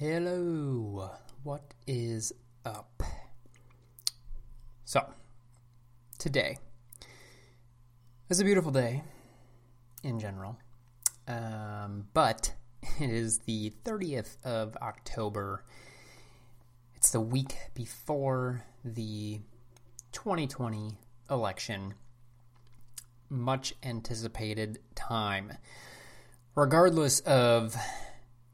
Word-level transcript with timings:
Hello, 0.00 1.10
what 1.42 1.74
is 1.88 2.32
up? 2.64 3.02
So, 4.84 5.04
today 6.20 6.58
is 8.28 8.38
a 8.38 8.44
beautiful 8.44 8.70
day 8.70 9.02
in 10.04 10.20
general, 10.20 10.56
um, 11.26 12.06
but 12.14 12.54
it 13.00 13.10
is 13.10 13.38
the 13.38 13.72
30th 13.84 14.36
of 14.44 14.76
October. 14.80 15.64
It's 16.94 17.10
the 17.10 17.20
week 17.20 17.56
before 17.74 18.62
the 18.84 19.40
2020 20.12 20.92
election. 21.28 21.94
Much 23.28 23.74
anticipated 23.82 24.78
time. 24.94 25.54
Regardless 26.54 27.18
of 27.18 27.76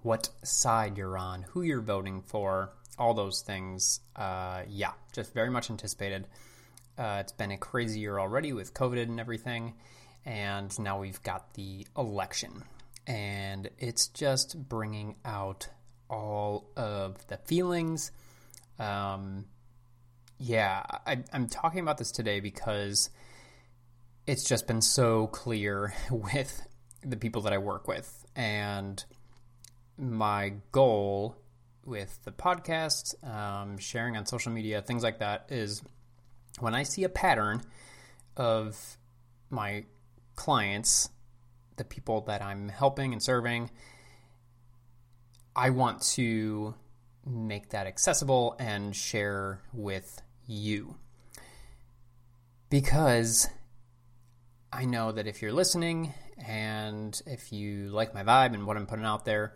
what 0.04 0.28
side 0.42 0.98
you're 0.98 1.16
on, 1.16 1.42
who 1.48 1.62
you're 1.62 1.80
voting 1.80 2.20
for, 2.20 2.70
all 2.98 3.14
those 3.14 3.40
things. 3.40 4.00
Uh, 4.14 4.62
yeah, 4.68 4.92
just 5.14 5.32
very 5.32 5.48
much 5.48 5.70
anticipated. 5.70 6.28
Uh, 6.98 7.16
it's 7.20 7.32
been 7.32 7.50
a 7.50 7.56
crazy 7.56 8.00
year 8.00 8.18
already 8.18 8.52
with 8.52 8.74
COVID 8.74 9.02
and 9.02 9.18
everything, 9.18 9.72
and 10.26 10.78
now 10.78 11.00
we've 11.00 11.22
got 11.22 11.54
the 11.54 11.86
election, 11.96 12.64
and 13.06 13.70
it's 13.78 14.08
just 14.08 14.68
bringing 14.68 15.16
out 15.24 15.68
all 16.10 16.70
of 16.76 17.26
the 17.28 17.38
feelings. 17.38 18.12
Um, 18.78 19.46
yeah, 20.38 20.82
I, 21.06 21.24
I'm 21.32 21.48
talking 21.48 21.80
about 21.80 21.96
this 21.96 22.10
today 22.10 22.40
because 22.40 23.08
it's 24.26 24.44
just 24.44 24.66
been 24.66 24.82
so 24.82 25.28
clear 25.28 25.94
with 26.10 26.66
the 27.02 27.16
people 27.16 27.40
that 27.42 27.54
I 27.54 27.58
work 27.58 27.88
with, 27.88 28.26
and 28.36 29.02
my 29.98 30.54
goal 30.72 31.36
with 31.84 32.18
the 32.24 32.32
podcast, 32.32 33.14
um, 33.28 33.78
sharing 33.78 34.16
on 34.16 34.26
social 34.26 34.52
media, 34.52 34.82
things 34.82 35.02
like 35.02 35.18
that, 35.18 35.46
is 35.50 35.82
when 36.60 36.74
I 36.74 36.82
see 36.82 37.04
a 37.04 37.08
pattern 37.08 37.62
of 38.36 38.96
my 39.50 39.84
clients, 40.36 41.08
the 41.76 41.84
people 41.84 42.22
that 42.22 42.42
I'm 42.42 42.68
helping 42.68 43.12
and 43.12 43.22
serving, 43.22 43.70
I 45.54 45.70
want 45.70 46.02
to 46.14 46.74
make 47.26 47.70
that 47.70 47.86
accessible 47.86 48.56
and 48.58 48.94
share 48.94 49.60
with 49.72 50.20
you. 50.46 50.96
Because 52.70 53.48
I 54.72 54.84
know 54.84 55.12
that 55.12 55.26
if 55.26 55.40
you're 55.40 55.52
listening 55.52 56.12
and 56.44 57.20
if 57.26 57.52
you 57.52 57.90
like 57.90 58.14
my 58.14 58.24
vibe 58.24 58.54
and 58.54 58.66
what 58.66 58.76
I'm 58.76 58.86
putting 58.86 59.04
out 59.04 59.24
there, 59.24 59.54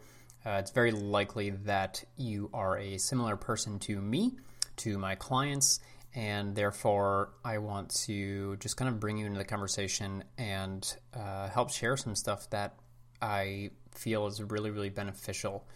uh, 0.48 0.58
it's 0.58 0.70
very 0.70 0.92
likely 0.92 1.50
that 1.50 2.02
you 2.16 2.48
are 2.54 2.78
a 2.78 2.96
similar 2.96 3.36
person 3.36 3.78
to 3.80 4.00
me, 4.00 4.38
to 4.76 4.96
my 4.96 5.14
clients, 5.14 5.80
and 6.14 6.54
therefore 6.54 7.34
I 7.44 7.58
want 7.58 7.94
to 8.06 8.56
just 8.56 8.78
kind 8.78 8.88
of 8.88 8.98
bring 8.98 9.18
you 9.18 9.26
into 9.26 9.36
the 9.36 9.44
conversation 9.44 10.24
and 10.38 10.96
uh, 11.12 11.48
help 11.48 11.70
share 11.70 11.98
some 11.98 12.14
stuff 12.14 12.48
that 12.50 12.76
I 13.20 13.72
feel 13.94 14.26
is 14.26 14.42
really, 14.42 14.70
really 14.70 14.88
beneficial 14.88 15.66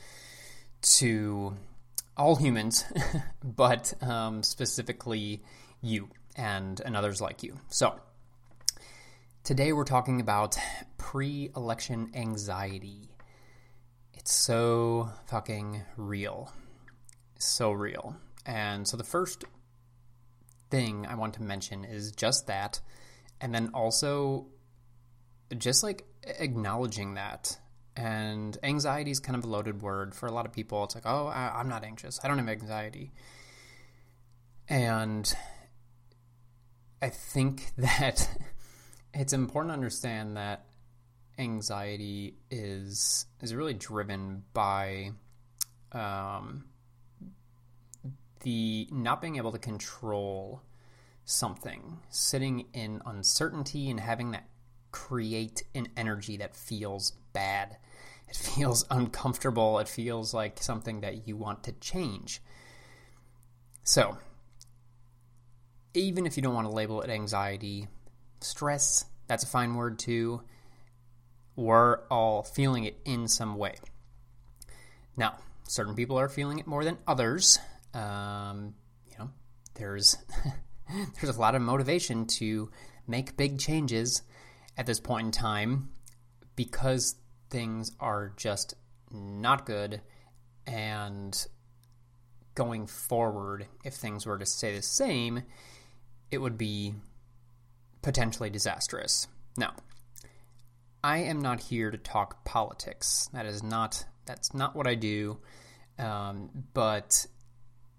to 0.96 1.54
all 2.16 2.36
humans, 2.36 2.86
but 3.44 3.92
um, 4.02 4.42
specifically 4.42 5.42
you 5.82 6.08
and, 6.34 6.80
and 6.80 6.96
others 6.96 7.20
like 7.20 7.42
you. 7.42 7.58
So, 7.68 8.00
today 9.44 9.74
we're 9.74 9.84
talking 9.84 10.22
about 10.22 10.56
pre 10.96 11.50
election 11.54 12.12
anxiety. 12.14 13.11
It's 14.22 14.34
so 14.34 15.10
fucking 15.26 15.82
real. 15.96 16.52
So 17.40 17.72
real. 17.72 18.16
And 18.46 18.86
so 18.86 18.96
the 18.96 19.04
first 19.04 19.44
thing 20.70 21.06
I 21.06 21.16
want 21.16 21.34
to 21.34 21.42
mention 21.42 21.84
is 21.84 22.12
just 22.12 22.46
that. 22.46 22.80
And 23.40 23.52
then 23.52 23.70
also 23.74 24.46
just 25.58 25.82
like 25.82 26.04
acknowledging 26.22 27.14
that. 27.14 27.58
And 27.96 28.56
anxiety 28.62 29.10
is 29.10 29.18
kind 29.18 29.36
of 29.36 29.44
a 29.44 29.48
loaded 29.48 29.82
word 29.82 30.14
for 30.14 30.28
a 30.28 30.32
lot 30.32 30.46
of 30.46 30.52
people. 30.52 30.84
It's 30.84 30.94
like, 30.94 31.04
oh, 31.04 31.26
I, 31.26 31.58
am 31.58 31.68
not 31.68 31.82
anxious. 31.82 32.20
I 32.22 32.28
don't 32.28 32.38
have 32.38 32.48
anxiety. 32.48 33.10
And 34.68 35.30
I 37.02 37.08
think 37.08 37.72
that 37.76 38.30
it's 39.12 39.32
important 39.32 39.70
to 39.70 39.74
understand 39.74 40.36
that 40.36 40.64
anxiety 41.42 42.36
is 42.50 43.26
is 43.40 43.54
really 43.54 43.74
driven 43.74 44.44
by 44.54 45.12
um, 45.92 46.64
the 48.40 48.88
not 48.90 49.20
being 49.20 49.36
able 49.36 49.52
to 49.52 49.58
control 49.58 50.62
something, 51.24 51.98
sitting 52.08 52.66
in 52.72 53.02
uncertainty 53.06 53.90
and 53.90 54.00
having 54.00 54.32
that 54.32 54.48
create 54.90 55.62
an 55.74 55.88
energy 55.96 56.36
that 56.38 56.56
feels 56.56 57.12
bad. 57.32 57.76
It 58.28 58.36
feels 58.54 58.84
uncomfortable. 58.90 59.78
It 59.78 59.88
feels 59.88 60.32
like 60.32 60.62
something 60.62 61.00
that 61.00 61.26
you 61.26 61.36
want 61.36 61.64
to 61.64 61.72
change. 61.72 62.40
So, 63.84 64.16
even 65.94 66.24
if 66.26 66.36
you 66.36 66.42
don't 66.42 66.54
want 66.54 66.68
to 66.68 66.72
label 66.72 67.02
it 67.02 67.10
anxiety, 67.10 67.88
stress, 68.40 69.04
that's 69.26 69.44
a 69.44 69.48
fine 69.48 69.74
word 69.74 69.98
too 69.98 70.42
we're 71.56 71.98
all 72.10 72.42
feeling 72.42 72.84
it 72.84 72.98
in 73.04 73.28
some 73.28 73.56
way. 73.56 73.74
Now, 75.16 75.36
certain 75.68 75.94
people 75.94 76.18
are 76.18 76.28
feeling 76.28 76.58
it 76.58 76.66
more 76.66 76.84
than 76.84 76.98
others. 77.06 77.58
Um, 77.94 78.74
you 79.10 79.18
know, 79.18 79.30
there's 79.74 80.16
there's 81.20 81.36
a 81.36 81.40
lot 81.40 81.54
of 81.54 81.62
motivation 81.62 82.26
to 82.26 82.70
make 83.06 83.36
big 83.36 83.58
changes 83.58 84.22
at 84.76 84.86
this 84.86 85.00
point 85.00 85.26
in 85.26 85.32
time 85.32 85.90
because 86.56 87.16
things 87.50 87.92
are 88.00 88.32
just 88.36 88.74
not 89.10 89.66
good 89.66 90.00
and 90.66 91.46
going 92.54 92.86
forward 92.86 93.66
if 93.84 93.94
things 93.94 94.26
were 94.26 94.38
to 94.38 94.46
stay 94.46 94.74
the 94.74 94.82
same 94.82 95.42
it 96.30 96.38
would 96.38 96.56
be 96.56 96.94
potentially 98.02 98.50
disastrous 98.50 99.26
now 99.56 99.72
I 101.04 101.18
am 101.18 101.40
not 101.40 101.60
here 101.60 101.90
to 101.90 101.98
talk 101.98 102.44
politics. 102.44 103.28
That 103.32 103.46
is 103.46 103.62
not 103.62 104.04
that's 104.24 104.54
not 104.54 104.76
what 104.76 104.86
I 104.86 104.94
do. 104.94 105.38
Um, 105.98 106.50
but 106.74 107.26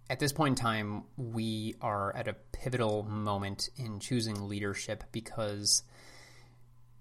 at 0.09 0.19
this 0.19 0.31
point 0.31 0.57
in 0.57 0.63
time, 0.63 1.03
we 1.17 1.75
are 1.81 2.15
at 2.15 2.27
a 2.27 2.35
pivotal 2.51 3.03
moment 3.03 3.69
in 3.75 3.99
choosing 3.99 4.47
leadership 4.47 5.03
because 5.11 5.83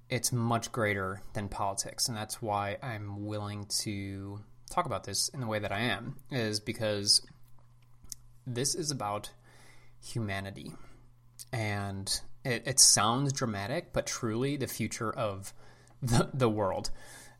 it's 0.08 0.32
much 0.32 0.72
greater 0.72 1.22
than 1.34 1.48
politics, 1.48 2.08
and 2.08 2.16
that's 2.16 2.42
why 2.42 2.76
I'm 2.82 3.24
willing 3.24 3.66
to 3.82 4.40
talk 4.70 4.86
about 4.86 5.04
this 5.04 5.28
in 5.28 5.40
the 5.40 5.46
way 5.46 5.58
that 5.58 5.72
I 5.72 5.80
am. 5.80 6.16
Is 6.30 6.60
because 6.60 7.24
this 8.46 8.74
is 8.74 8.90
about 8.90 9.30
humanity, 10.00 10.72
and 11.52 12.08
it, 12.44 12.64
it 12.66 12.80
sounds 12.80 13.32
dramatic, 13.32 13.92
but 13.92 14.06
truly 14.06 14.56
the 14.56 14.66
future 14.66 15.12
of 15.12 15.54
the, 16.02 16.28
the 16.34 16.48
world 16.48 16.90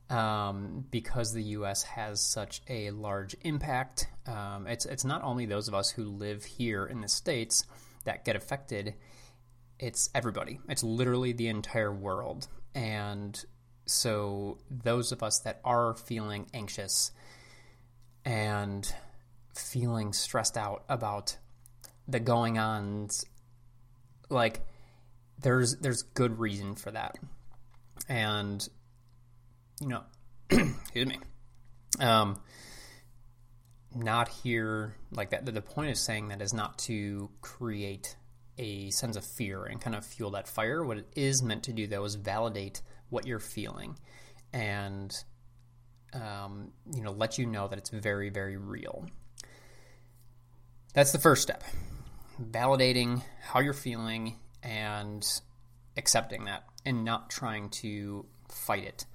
um, 0.09 0.85
because 0.91 1.33
the 1.33 1.43
U.S. 1.43 1.83
has 1.83 2.21
such 2.21 2.61
a 2.69 2.91
large 2.91 3.35
impact. 3.43 4.07
Um, 4.27 4.67
it's 4.67 4.85
it's 4.85 5.05
not 5.05 5.23
only 5.23 5.47
those 5.47 5.69
of 5.69 5.75
us 5.75 5.91
who 5.91 6.05
live 6.05 6.45
here 6.45 6.85
in 6.85 7.01
the 7.01 7.09
states 7.09 7.65
that 8.05 8.25
get 8.25 8.37
affected. 8.37 8.95
It's 9.79 10.11
everybody. 10.15 10.61
It's 10.69 10.85
literally 10.85 11.33
the 11.33 11.49
entire 11.49 11.93
world, 11.93 12.47
and 12.75 13.43
so 13.87 14.59
those 14.71 15.13
of 15.13 15.23
us 15.23 15.41
that 15.41 15.61
are 15.65 15.95
feeling 15.95 16.47
anxious 16.55 17.11
and 18.25 18.95
feeling 19.55 20.13
stressed 20.13 20.57
out 20.57 20.85
about 20.89 21.37
the 22.07 22.21
going 22.21 22.59
ons, 22.59 23.25
like 24.29 24.61
there's 25.41 25.77
there's 25.79 26.03
good 26.03 26.39
reason 26.39 26.75
for 26.75 26.91
that 26.91 27.17
and 28.09 28.67
you 29.81 29.89
know, 29.89 30.03
excuse 30.51 31.07
me, 31.07 31.19
um, 32.01 32.41
not 33.95 34.29
here 34.29 34.95
like 35.11 35.31
that. 35.31 35.45
The 35.45 35.61
point 35.61 35.91
of 35.91 35.99
saying 35.99 36.29
that 36.29 36.41
is 36.41 36.55
not 36.55 36.79
to 36.81 37.31
create 37.41 38.17
a 38.59 38.91
sense 38.91 39.17
of 39.17 39.25
fear 39.25 39.65
and 39.65 39.81
kind 39.81 39.97
of 39.97 40.05
fuel 40.05 40.31
that 40.33 40.47
fire. 40.47 40.85
What 40.85 40.99
it 40.99 41.09
is 41.17 41.43
meant 41.43 41.65
to 41.65 41.73
do, 41.73 41.87
though, 41.87 42.05
is 42.05 42.15
validate 42.15 42.83
what 43.11 43.27
you're 43.27 43.39
feeling 43.41 43.99
and 44.53 45.15
um, 46.15 46.73
you 46.95 47.03
know 47.03 47.13
let 47.13 47.39
you 47.39 47.47
know 47.47 47.69
that 47.69 47.79
it's 47.79 47.91
very, 47.91 48.31
very 48.31 48.57
real. 48.57 49.07
That's 50.95 51.13
the 51.13 51.19
first 51.19 51.43
step. 51.43 51.65
Validating 52.41 53.23
how 53.41 53.61
you're 53.61 53.73
feeling 53.73 54.37
and 54.63 55.27
accepting 55.97 56.45
that 56.45 56.65
and 56.85 57.05
not 57.05 57.31
trying 57.31 57.71
to 57.71 58.27
fight 58.49 58.85
it. 58.85 59.07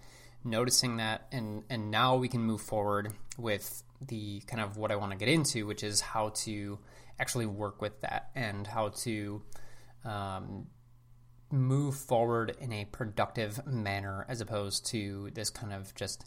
Noticing 0.44 0.97
that, 0.97 1.27
and, 1.31 1.63
and 1.69 1.91
now 1.91 2.15
we 2.15 2.27
can 2.27 2.41
move 2.41 2.62
forward 2.62 3.13
with 3.38 3.83
the 4.01 4.41
kind 4.47 4.62
of 4.62 4.77
what 4.77 4.91
I 4.91 4.95
want 4.95 5.12
to 5.12 5.18
get 5.18 5.27
into, 5.27 5.65
which 5.65 5.83
is 5.83 6.01
how 6.01 6.29
to 6.29 6.79
actually 7.19 7.47
work 7.47 7.81
with 7.81 8.01
that 8.01 8.29
and 8.35 8.65
how 8.65 8.89
to 8.89 9.41
um, 10.06 10.68
move 11.51 11.95
forward 11.95 12.56
in 12.59 12.71
a 12.71 12.85
productive 12.85 13.65
manner 13.65 14.25
as 14.30 14.41
opposed 14.41 14.85
to 14.88 15.31
this 15.33 15.50
kind 15.50 15.73
of 15.73 15.94
just 15.95 16.25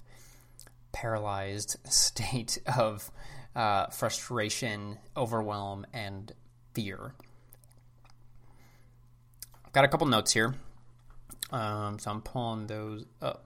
paralyzed 0.93 1.77
state 1.85 2.59
of 2.79 3.11
uh, 3.55 3.87
frustration, 3.87 4.99
overwhelm, 5.17 5.87
and 5.93 6.33
fear. 6.75 7.15
Got 9.73 9.85
a 9.85 9.89
couple 9.89 10.09
notes 10.09 10.33
here, 10.33 10.53
um, 11.53 12.01
so 12.01 12.11
I'm 12.11 12.23
pulling 12.23 12.67
those 12.67 13.05
up. 13.23 13.45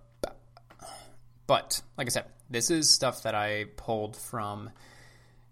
But 1.46 1.82
like 1.98 2.06
I 2.06 2.10
said, 2.10 2.24
this 2.48 2.70
is 2.70 2.88
stuff 2.88 3.24
that 3.24 3.34
I 3.34 3.66
pulled 3.76 4.16
from 4.16 4.70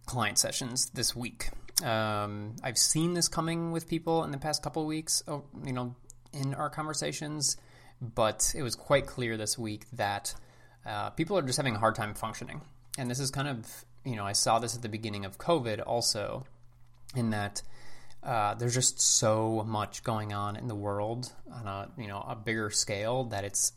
client 0.06 0.38
sessions 0.38 0.88
this 0.94 1.14
week. 1.14 1.50
Um, 1.84 2.56
I've 2.62 2.78
seen 2.78 3.12
this 3.12 3.28
coming 3.28 3.70
with 3.70 3.86
people 3.86 4.24
in 4.24 4.30
the 4.30 4.38
past 4.38 4.62
couple 4.62 4.80
of 4.80 4.88
weeks, 4.88 5.22
oh, 5.28 5.44
you 5.62 5.74
know, 5.74 5.94
in 6.32 6.54
our 6.54 6.70
conversations, 6.70 7.58
but 8.00 8.54
it 8.56 8.62
was 8.62 8.74
quite 8.74 9.06
clear 9.06 9.36
this 9.36 9.58
week 9.58 9.84
that 9.92 10.34
uh, 10.86 11.10
people 11.10 11.36
are 11.36 11.42
just 11.42 11.58
having 11.58 11.76
a 11.76 11.78
hard 11.78 11.96
time 11.96 12.14
functioning. 12.14 12.62
And 12.96 13.10
this 13.10 13.20
is 13.20 13.30
kind 13.30 13.48
of, 13.48 13.84
you 14.06 14.16
know, 14.16 14.24
I 14.24 14.32
saw 14.32 14.58
this 14.58 14.74
at 14.74 14.80
the 14.80 14.88
beginning 14.88 15.26
of 15.26 15.36
COVID 15.36 15.82
also, 15.86 16.46
in 17.14 17.28
that 17.28 17.60
uh, 18.22 18.54
there's 18.54 18.74
just 18.74 19.00
so 19.00 19.64
much 19.66 20.04
going 20.04 20.32
on 20.32 20.56
in 20.56 20.68
the 20.68 20.74
world 20.74 21.32
on 21.52 21.66
a, 21.66 21.88
you 21.98 22.06
know, 22.06 22.24
a 22.26 22.36
bigger 22.36 22.70
scale 22.70 23.24
that 23.24 23.44
it's 23.44 23.72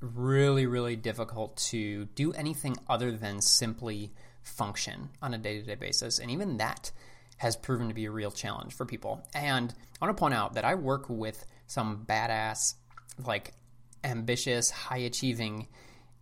really, 0.00 0.66
really 0.66 0.96
difficult 0.96 1.56
to 1.56 2.04
do 2.14 2.32
anything 2.32 2.76
other 2.88 3.12
than 3.12 3.40
simply 3.40 4.12
function 4.42 5.08
on 5.20 5.34
a 5.34 5.38
day 5.38 5.60
to 5.60 5.66
day 5.66 5.74
basis. 5.74 6.18
And 6.18 6.30
even 6.30 6.58
that 6.58 6.92
has 7.38 7.56
proven 7.56 7.88
to 7.88 7.94
be 7.94 8.04
a 8.04 8.10
real 8.10 8.30
challenge 8.30 8.72
for 8.74 8.86
people. 8.86 9.26
And 9.34 9.72
I 10.00 10.04
want 10.04 10.16
to 10.16 10.20
point 10.20 10.34
out 10.34 10.54
that 10.54 10.64
I 10.64 10.74
work 10.76 11.08
with 11.08 11.44
some 11.66 12.04
badass, 12.06 12.74
like 13.24 13.52
ambitious, 14.04 14.70
high 14.70 14.98
achieving 14.98 15.66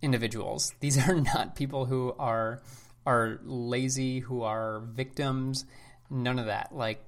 individuals. 0.01 0.73
These 0.79 0.97
are 1.07 1.15
not 1.35 1.55
people 1.55 1.85
who 1.85 2.15
are 2.17 2.61
are 3.05 3.39
lazy, 3.43 4.19
who 4.19 4.43
are 4.43 4.79
victims, 4.79 5.65
none 6.09 6.37
of 6.37 6.45
that. 6.45 6.75
Like 6.75 7.03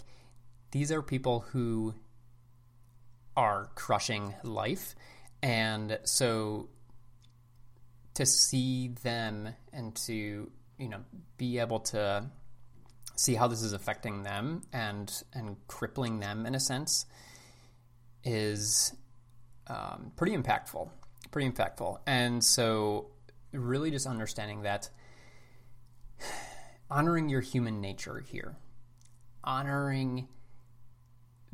these 0.73 0.91
are 0.91 1.03
people 1.03 1.41
who 1.51 1.93
are 3.37 3.69
crushing 3.75 4.33
life. 4.43 4.95
And 5.43 5.99
so 6.03 6.69
to 8.15 8.25
see 8.25 8.89
them 9.03 9.49
and 9.71 9.95
to, 10.07 10.49
you 10.79 10.89
know, 10.89 11.01
be 11.37 11.59
able 11.59 11.79
to 11.79 12.25
see 13.15 13.35
how 13.35 13.47
this 13.47 13.61
is 13.61 13.73
affecting 13.73 14.23
them 14.23 14.63
and 14.73 15.11
and 15.31 15.55
crippling 15.67 16.19
them 16.19 16.47
in 16.47 16.55
a 16.55 16.59
sense 16.59 17.05
is 18.23 18.95
um, 19.67 20.11
pretty 20.15 20.35
impactful 20.35 20.89
pretty 21.29 21.47
impactful 21.47 21.99
and 22.07 22.43
so 22.43 23.11
really 23.51 23.91
just 23.91 24.07
understanding 24.07 24.63
that 24.63 24.89
honoring 26.89 27.29
your 27.29 27.41
human 27.41 27.79
nature 27.81 28.19
here 28.19 28.55
honoring 29.43 30.27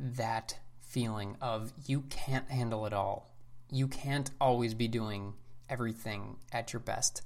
that 0.00 0.58
feeling 0.80 1.36
of 1.40 1.72
you 1.86 2.00
can't 2.02 2.50
handle 2.50 2.86
it 2.86 2.92
all 2.92 3.30
you 3.70 3.86
can't 3.86 4.30
always 4.40 4.74
be 4.74 4.88
doing 4.88 5.34
everything 5.68 6.36
at 6.52 6.72
your 6.72 6.80
best 6.80 7.22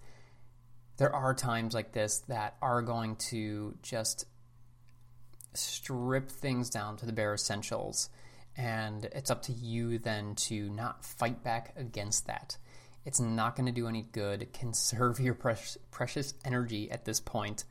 there 0.96 1.14
are 1.14 1.34
times 1.34 1.74
like 1.74 1.92
this 1.92 2.20
that 2.28 2.56
are 2.62 2.82
going 2.82 3.16
to 3.16 3.74
just 3.82 4.26
strip 5.54 6.30
things 6.30 6.70
down 6.70 6.96
to 6.98 7.06
the 7.06 7.12
bare 7.12 7.34
essentials. 7.34 8.10
And 8.56 9.06
it's 9.06 9.30
up 9.30 9.42
to 9.42 9.52
you 9.52 9.98
then 9.98 10.34
to 10.36 10.68
not 10.70 11.04
fight 11.04 11.42
back 11.42 11.74
against 11.76 12.26
that. 12.26 12.56
It's 13.04 13.20
not 13.20 13.56
going 13.56 13.66
to 13.66 13.72
do 13.72 13.88
any 13.88 14.02
good. 14.12 14.52
Conserve 14.52 15.20
your 15.20 15.34
precious, 15.34 16.34
energy 16.44 16.90
at 16.90 17.04
this 17.04 17.20
point. 17.20 17.64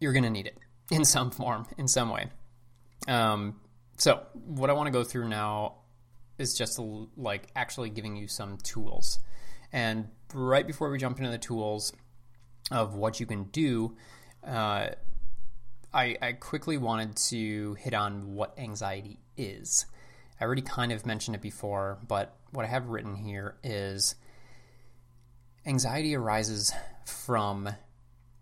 You're 0.00 0.12
going 0.12 0.22
to 0.22 0.30
need 0.30 0.46
it 0.46 0.58
in 0.90 1.04
some 1.04 1.30
form, 1.30 1.66
in 1.76 1.88
some 1.88 2.10
way. 2.10 2.30
Um, 3.06 3.60
so, 3.96 4.22
what 4.32 4.70
I 4.70 4.72
want 4.72 4.88
to 4.88 4.92
go 4.92 5.04
through 5.04 5.28
now 5.28 5.76
is 6.38 6.54
just 6.54 6.78
like 7.16 7.48
actually 7.56 7.90
giving 7.90 8.16
you 8.16 8.28
some 8.28 8.58
tools. 8.58 9.18
And 9.72 10.08
right 10.34 10.66
before 10.66 10.90
we 10.90 10.98
jump 10.98 11.18
into 11.18 11.30
the 11.30 11.38
tools 11.38 11.92
of 12.70 12.94
what 12.94 13.20
you 13.20 13.26
can 13.26 13.44
do, 13.44 13.96
uh, 14.46 14.88
I, 15.92 16.16
I 16.20 16.32
quickly 16.32 16.76
wanted 16.76 17.16
to 17.28 17.74
hit 17.74 17.94
on 17.94 18.34
what 18.34 18.58
anxiety 18.58 19.18
is. 19.36 19.86
I 20.40 20.44
already 20.44 20.62
kind 20.62 20.92
of 20.92 21.06
mentioned 21.06 21.34
it 21.34 21.42
before, 21.42 21.98
but 22.06 22.36
what 22.50 22.64
I 22.64 22.68
have 22.68 22.88
written 22.88 23.14
here 23.14 23.56
is 23.64 24.14
anxiety 25.64 26.14
arises 26.14 26.72
from 27.06 27.70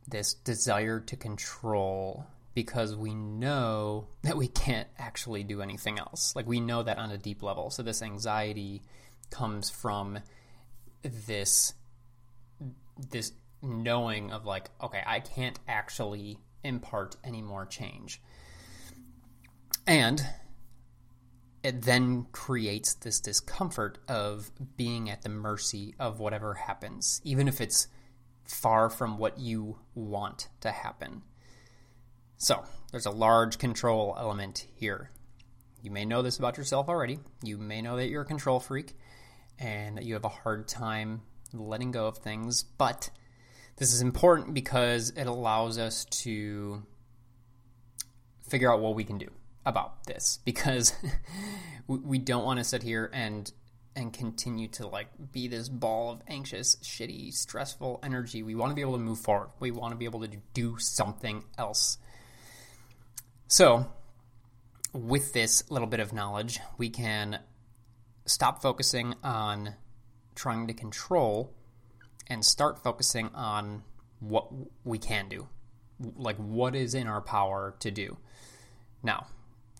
this 0.09 0.35
desire 0.35 1.01
to 1.01 1.17
control 1.17 2.27
because 2.55 2.95
we 2.95 3.15
know 3.15 4.09
that 4.23 4.37
we 4.37 4.49
can't 4.49 4.89
actually 4.99 5.43
do 5.43 5.61
anything 5.61 5.99
else. 5.99 6.35
Like 6.37 6.47
we 6.47 6.61
know 6.61 6.83
that 6.83 6.99
on 6.99 7.11
a 7.11 7.19
deep 7.19 7.43
level. 7.43 7.71
So 7.71 7.83
this 7.83 8.01
anxiety 8.01 8.83
comes 9.31 9.71
from 9.71 10.21
this 11.03 11.75
this 13.11 13.33
knowing 13.63 14.31
of 14.31 14.45
like 14.45 14.71
okay 14.83 15.03
i 15.07 15.21
can't 15.21 15.59
actually 15.67 16.39
impart 16.63 17.17
any 17.25 17.43
more 17.43 17.67
change 17.67 18.21
and 19.87 20.25
it 21.63 21.83
then 21.83 22.27
creates 22.31 22.95
this 22.95 23.21
discomfort 23.21 23.99
of 24.07 24.51
being 24.77 25.11
at 25.11 25.23
the 25.23 25.29
mercy 25.29 25.95
of 25.99 26.21
whatever 26.21 26.55
happens 26.55 27.21
even 27.25 27.49
if 27.49 27.61
it's 27.61 27.89
far 28.45 28.91
from 28.91 29.19
what 29.19 29.39
you 29.39 29.79
want 29.95 30.49
to 30.61 30.71
happen 30.71 31.23
so 32.39 32.63
there's 32.91 33.07
a 33.07 33.11
large 33.11 33.59
control 33.59 34.15
element 34.19 34.67
here 34.75 35.11
you 35.83 35.91
may 35.91 36.05
know 36.05 36.23
this 36.23 36.39
about 36.39 36.57
yourself 36.57 36.89
already 36.89 37.19
you 37.43 37.59
may 37.59 37.83
know 37.83 37.97
that 37.97 38.09
you're 38.09 38.23
a 38.23 38.27
control 38.27 38.61
freak 38.61 38.95
and 39.59 39.97
that 39.97 40.05
you 40.05 40.15
have 40.15 40.25
a 40.25 40.29
hard 40.29 40.67
time 40.69 41.23
letting 41.53 41.93
go 41.93 42.07
of 42.07 42.19
things. 42.19 42.63
But 42.63 43.11
this 43.77 43.93
is 43.93 44.01
important 44.01 44.55
because 44.55 45.11
it 45.11 45.27
allows 45.27 45.79
us 45.79 46.05
to 46.23 46.83
figure 48.49 48.73
out 48.73 48.81
what 48.81 48.95
we 48.95 49.05
can 49.05 49.19
do 49.19 49.29
about 49.67 50.05
this 50.05 50.39
because 50.45 50.93
we 51.87 52.19
don't 52.19 52.45
want 52.45 52.59
to 52.59 52.65
sit 52.65 52.83
here 52.83 53.11
and 53.13 53.51
and 53.97 54.13
continue 54.13 54.67
to 54.67 54.89
like 54.89 55.07
be 55.31 55.47
this 55.47 55.69
ball 55.69 56.11
of 56.11 56.21
anxious, 56.27 56.75
shitty, 56.83 57.33
stressful 57.33 58.01
energy. 58.03 58.43
We 58.43 58.57
want 58.57 58.73
to 58.73 58.75
be 58.75 58.81
able 58.81 58.95
to 58.95 58.99
move 58.99 59.21
forward. 59.21 59.51
We 59.61 59.71
want 59.71 59.93
to 59.93 59.97
be 59.97 60.05
able 60.05 60.21
to 60.23 60.31
do 60.53 60.79
something 60.79 61.45
else. 61.57 61.99
So, 63.47 63.87
with 64.93 65.33
this 65.33 65.71
little 65.71 65.87
bit 65.87 66.01
of 66.01 66.13
knowledge, 66.13 66.61
we 66.79 66.89
can 66.89 67.41
stop 68.27 68.63
focusing 68.63 69.15
on 69.23 69.75
trying 70.35 70.67
to 70.67 70.75
control 70.75 71.55
and 72.27 72.45
start 72.45 72.83
focusing 72.83 73.29
on 73.35 73.83
what 74.21 74.49
we 74.85 74.99
can 74.99 75.29
do, 75.29 75.49
like 76.17 76.37
what 76.37 76.75
is 76.75 76.95
in 76.95 77.07
our 77.07 77.21
power 77.21 77.75
to 77.81 77.91
do. 77.91 78.17
Now, 79.03 79.27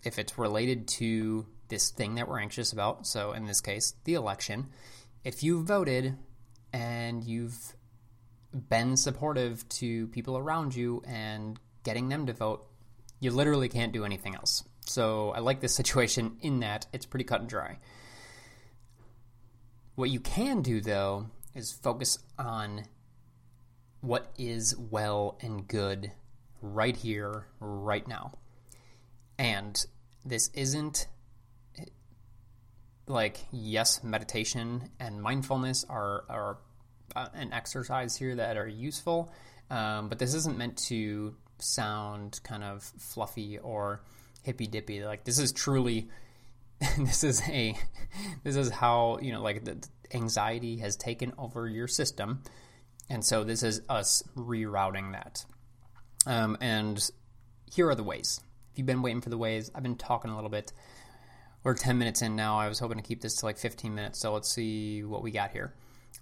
if 0.05 0.19
it's 0.19 0.39
related 0.39 0.87
to 0.89 1.47
this 1.69 1.91
thing 1.91 2.17
that 2.17 2.29
we're 2.29 2.41
anxious 2.41 2.73
about, 2.73 3.07
so 3.07 3.33
in 3.33 3.47
this 3.47 3.61
case, 3.63 3.95
the 4.05 4.15
election, 4.15 4.69
if 5.25 5.43
you 5.43 5.63
voted 5.63 6.17
and 6.73 7.25
you've 7.25 7.75
been 8.53 8.97
supportive 8.97 9.67
to 9.69 10.07
people 10.09 10.37
around 10.37 10.77
you 10.77 11.03
and 11.07 11.59
getting 11.83 12.11
them 12.11 12.27
to 12.27 12.35
vote, 12.35 12.67
you 13.25 13.31
literally 13.31 13.71
can't 13.71 13.93
do 13.93 14.05
anything 14.05 14.35
else. 14.35 14.63
So 14.83 15.31
I 15.31 15.41
like 15.41 15.61
this 15.61 15.75
situation 15.83 16.37
in 16.43 16.61
that 16.61 16.87
it's 16.93 17.07
pretty 17.07 17.25
cut 17.25 17.41
and 17.41 17.49
dry. 17.49 17.79
What 19.95 20.11
you 20.11 20.21
can 20.21 20.63
do, 20.63 20.81
though, 20.81 21.31
is 21.55 21.73
focus 21.73 22.19
on 22.39 22.85
what 24.01 24.33
is 24.37 24.77
well 24.77 25.39
and 25.41 25.67
good 25.67 26.13
right 26.61 26.97
here, 26.97 27.47
right 27.61 28.07
now. 28.07 28.33
And 29.39 29.83
this 30.25 30.51
isn't 30.53 31.07
like, 33.07 33.47
yes, 33.53 34.03
meditation 34.03 34.91
and 34.99 35.23
mindfulness 35.23 35.85
are, 35.89 36.25
are 36.29 36.59
uh, 37.15 37.29
an 37.35 37.53
exercise 37.53 38.17
here 38.17 38.35
that 38.35 38.57
are 38.57 38.67
useful, 38.67 39.33
um, 39.71 40.09
but 40.09 40.19
this 40.19 40.35
isn't 40.35 40.59
meant 40.59 40.77
to 40.89 41.37
sound 41.59 42.41
kind 42.45 42.65
of 42.65 42.83
fluffy 42.83 43.59
or 43.59 44.03
hippy 44.43 44.67
dippy. 44.67 45.05
Like, 45.05 45.25
this 45.25 45.39
is 45.39 45.53
truly 45.53 46.09
this 46.99 47.25
is 47.25 47.41
a 47.49 47.77
this 48.45 48.57
is 48.57 48.71
how 48.71 49.19
you 49.23 49.33
know 49.33 49.41
like 49.41 49.65
the 49.65 49.87
anxiety 50.13 50.79
has 50.79 50.97
taken 50.97 51.33
over 51.39 51.67
your 51.69 51.89
system 51.89 52.43
And 53.09 53.25
so 53.25 53.45
this 53.45 53.63
is 53.63 53.83
us 53.89 54.23
rerouting 54.37 55.13
that. 55.13 55.45
Um, 56.27 56.57
and 56.61 57.11
here 57.71 57.89
are 57.89 57.95
the 57.95 58.03
ways. 58.03 58.41
If 58.73 58.79
you've 58.79 58.87
been 58.87 59.03
waiting 59.03 59.21
for 59.21 59.31
the 59.31 59.39
ways, 59.39 59.71
I've 59.75 59.83
been 59.83 59.97
talking 59.97 60.31
a 60.31 60.35
little 60.35 60.51
bit. 60.51 60.73
We're 61.63 61.75
10 61.75 61.99
minutes 61.99 62.23
in 62.23 62.37
now. 62.37 62.59
I 62.59 62.69
was 62.69 62.79
hoping 62.79 62.97
to 62.97 63.03
keep 63.03 63.21
this 63.21 63.37
to 63.37 63.47
like 63.47 63.59
15 63.59 63.95
minutes. 63.95 64.21
So 64.21 64.33
let's 64.33 64.49
see 64.49 65.05
what 65.05 65.23
we 65.23 65.31
got 65.31 65.51
here. 65.51 65.75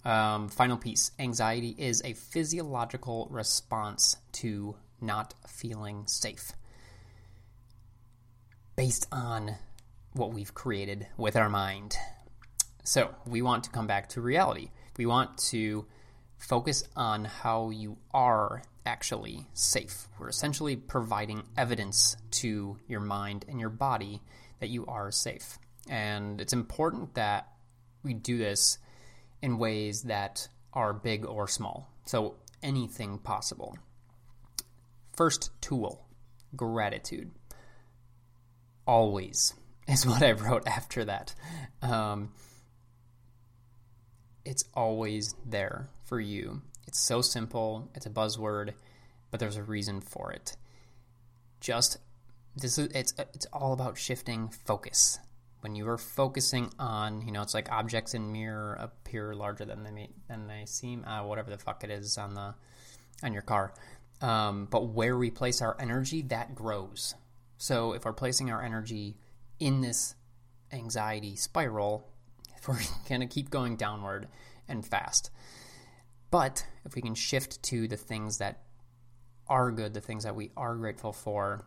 Um, 0.04 0.48
final 0.48 0.76
piece 0.76 1.12
anxiety 1.18 1.74
is 1.78 2.02
a 2.04 2.14
physiological 2.14 3.28
response 3.30 4.16
to 4.32 4.74
not 5.02 5.34
feeling 5.46 6.06
safe 6.06 6.52
based 8.76 9.06
on 9.12 9.56
what 10.14 10.32
we've 10.32 10.54
created 10.54 11.06
with 11.16 11.36
our 11.36 11.48
mind. 11.48 11.96
So 12.84 13.14
we 13.26 13.42
want 13.42 13.64
to 13.64 13.70
come 13.70 13.86
back 13.86 14.08
to 14.10 14.20
reality. 14.20 14.70
We 14.96 15.06
want 15.06 15.38
to 15.50 15.86
focus 16.38 16.84
on 16.96 17.24
how 17.24 17.70
you 17.70 17.98
are 18.12 18.62
actually 18.84 19.46
safe. 19.54 20.08
We're 20.18 20.28
essentially 20.28 20.76
providing 20.76 21.44
evidence 21.56 22.16
to 22.32 22.78
your 22.88 23.00
mind 23.00 23.44
and 23.48 23.60
your 23.60 23.70
body 23.70 24.22
that 24.60 24.70
you 24.70 24.84
are 24.86 25.10
safe. 25.10 25.58
And 25.88 26.40
it's 26.40 26.52
important 26.52 27.14
that 27.14 27.48
we 28.02 28.14
do 28.14 28.38
this 28.38 28.78
in 29.40 29.58
ways 29.58 30.02
that 30.02 30.48
are 30.72 30.92
big 30.92 31.24
or 31.24 31.46
small. 31.46 31.88
So 32.04 32.36
anything 32.62 33.18
possible. 33.18 33.76
First 35.14 35.50
tool 35.60 36.06
gratitude. 36.56 37.30
Always 38.86 39.54
is 39.88 40.06
what 40.06 40.22
I 40.22 40.32
wrote 40.32 40.66
after 40.66 41.04
that. 41.04 41.34
Um, 41.80 42.32
it's 44.44 44.64
always 44.74 45.34
there 45.46 45.88
for 46.04 46.20
you. 46.20 46.62
It's 46.86 47.00
so 47.00 47.22
simple, 47.22 47.90
it's 47.94 48.06
a 48.06 48.10
buzzword, 48.10 48.74
but 49.30 49.40
there's 49.40 49.56
a 49.56 49.62
reason 49.62 50.00
for 50.00 50.32
it. 50.32 50.56
Just 51.60 51.98
this 52.56 52.76
is 52.76 52.88
it's 52.92 53.14
it's 53.18 53.46
all 53.52 53.72
about 53.72 53.96
shifting 53.96 54.48
focus. 54.48 55.18
When 55.60 55.76
you 55.76 55.88
are 55.88 55.98
focusing 55.98 56.72
on, 56.78 57.22
you 57.22 57.30
know, 57.30 57.40
it's 57.40 57.54
like 57.54 57.70
objects 57.70 58.14
in 58.14 58.32
mirror 58.32 58.76
appear 58.80 59.32
larger 59.32 59.64
than 59.64 59.84
they 59.84 60.10
than 60.28 60.48
they 60.48 60.64
seem. 60.66 61.04
Uh, 61.04 61.24
whatever 61.24 61.50
the 61.50 61.58
fuck 61.58 61.84
it 61.84 61.90
is 61.90 62.18
on 62.18 62.34
the 62.34 62.54
on 63.22 63.32
your 63.32 63.42
car. 63.42 63.72
Um, 64.22 64.68
but 64.70 64.86
where 64.86 65.18
we 65.18 65.30
place 65.30 65.60
our 65.60 65.76
energy, 65.78 66.22
that 66.22 66.54
grows. 66.54 67.14
So 67.58 67.92
if 67.92 68.04
we're 68.04 68.12
placing 68.12 68.50
our 68.50 68.62
energy 68.62 69.16
in 69.58 69.80
this 69.80 70.14
anxiety 70.72 71.36
spiral, 71.36 72.08
we're 72.68 72.78
going 73.08 73.20
to 73.20 73.26
keep 73.26 73.50
going 73.50 73.76
downward 73.76 74.28
and 74.68 74.86
fast. 74.86 75.30
But 76.30 76.66
if 76.86 76.94
we 76.94 77.02
can 77.02 77.14
shift 77.14 77.62
to 77.64 77.86
the 77.88 77.96
things 77.96 78.38
that 78.38 78.62
are 79.48 79.70
good, 79.70 79.92
the 79.92 80.00
things 80.00 80.24
that 80.24 80.34
we 80.34 80.50
are 80.56 80.76
grateful 80.76 81.12
for, 81.12 81.66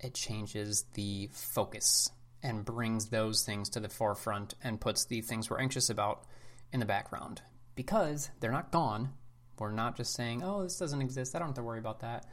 it 0.00 0.14
changes 0.14 0.86
the 0.94 1.28
focus 1.32 2.10
and 2.42 2.64
brings 2.64 3.08
those 3.08 3.42
things 3.42 3.68
to 3.70 3.80
the 3.80 3.88
forefront 3.88 4.54
and 4.62 4.80
puts 4.80 5.06
the 5.06 5.20
things 5.20 5.50
we're 5.50 5.60
anxious 5.60 5.90
about 5.90 6.24
in 6.72 6.80
the 6.80 6.86
background 6.86 7.42
because 7.74 8.30
they're 8.40 8.52
not 8.52 8.70
gone. 8.70 9.10
We're 9.58 9.70
not 9.70 9.96
just 9.96 10.14
saying, 10.14 10.42
oh, 10.42 10.62
this 10.62 10.78
doesn't 10.78 11.00
exist. 11.00 11.34
I 11.34 11.38
don't 11.38 11.48
have 11.48 11.56
to 11.56 11.62
worry 11.62 11.78
about 11.78 12.00
that. 12.00 12.26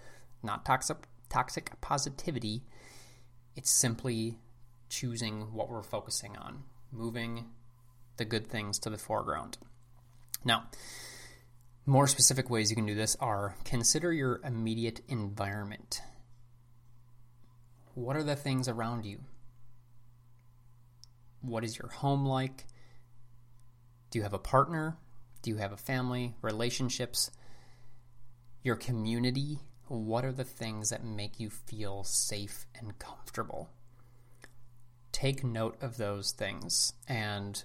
Not 0.43 0.65
toxic, 0.65 0.97
toxic 1.29 1.79
positivity. 1.81 2.63
It's 3.55 3.71
simply 3.71 4.39
choosing 4.89 5.53
what 5.53 5.69
we're 5.69 5.83
focusing 5.83 6.35
on, 6.37 6.63
moving 6.91 7.45
the 8.17 8.25
good 8.25 8.47
things 8.47 8.79
to 8.79 8.89
the 8.89 8.97
foreground. 8.97 9.57
Now, 10.43 10.65
more 11.85 12.07
specific 12.07 12.49
ways 12.49 12.69
you 12.69 12.75
can 12.75 12.85
do 12.85 12.95
this 12.95 13.15
are 13.19 13.55
consider 13.63 14.11
your 14.13 14.41
immediate 14.43 15.01
environment. 15.07 16.01
What 17.93 18.15
are 18.15 18.23
the 18.23 18.35
things 18.35 18.67
around 18.67 19.05
you? 19.05 19.19
What 21.41 21.63
is 21.63 21.77
your 21.77 21.89
home 21.89 22.25
like? 22.25 22.65
Do 24.09 24.19
you 24.19 24.23
have 24.23 24.33
a 24.33 24.39
partner? 24.39 24.97
Do 25.41 25.49
you 25.49 25.57
have 25.57 25.71
a 25.71 25.77
family? 25.77 26.35
Relationships? 26.41 27.31
Your 28.63 28.75
community? 28.75 29.59
What 29.87 30.23
are 30.23 30.31
the 30.31 30.43
things 30.43 30.89
that 30.91 31.03
make 31.03 31.39
you 31.39 31.49
feel 31.49 32.03
safe 32.03 32.65
and 32.75 32.97
comfortable? 32.99 33.69
Take 35.11 35.43
note 35.43 35.77
of 35.81 35.97
those 35.97 36.31
things 36.31 36.93
and 37.07 37.63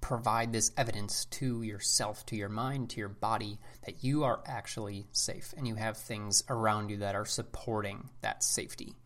provide 0.00 0.52
this 0.52 0.70
evidence 0.76 1.26
to 1.26 1.62
yourself, 1.62 2.24
to 2.26 2.36
your 2.36 2.48
mind, 2.48 2.90
to 2.90 2.98
your 2.98 3.08
body 3.08 3.58
that 3.84 4.02
you 4.02 4.24
are 4.24 4.40
actually 4.46 5.06
safe 5.12 5.52
and 5.56 5.68
you 5.68 5.74
have 5.74 5.96
things 5.96 6.42
around 6.48 6.90
you 6.90 6.96
that 6.98 7.14
are 7.14 7.26
supporting 7.26 8.08
that 8.22 8.42
safety. 8.42 8.96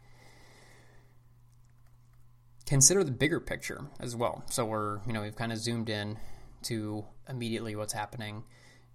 Consider 2.67 3.03
the 3.05 3.11
bigger 3.11 3.41
picture 3.41 3.87
as 3.99 4.15
well. 4.15 4.45
So 4.51 4.65
we're, 4.65 5.01
you 5.07 5.13
know, 5.13 5.23
we've 5.23 5.37
kind 5.37 5.53
of 5.53 5.59
zoomed 5.59 5.89
in 5.89 6.19
to 6.65 7.05
immediately 7.29 7.77
what's 7.77 7.93
happening, 7.93 8.45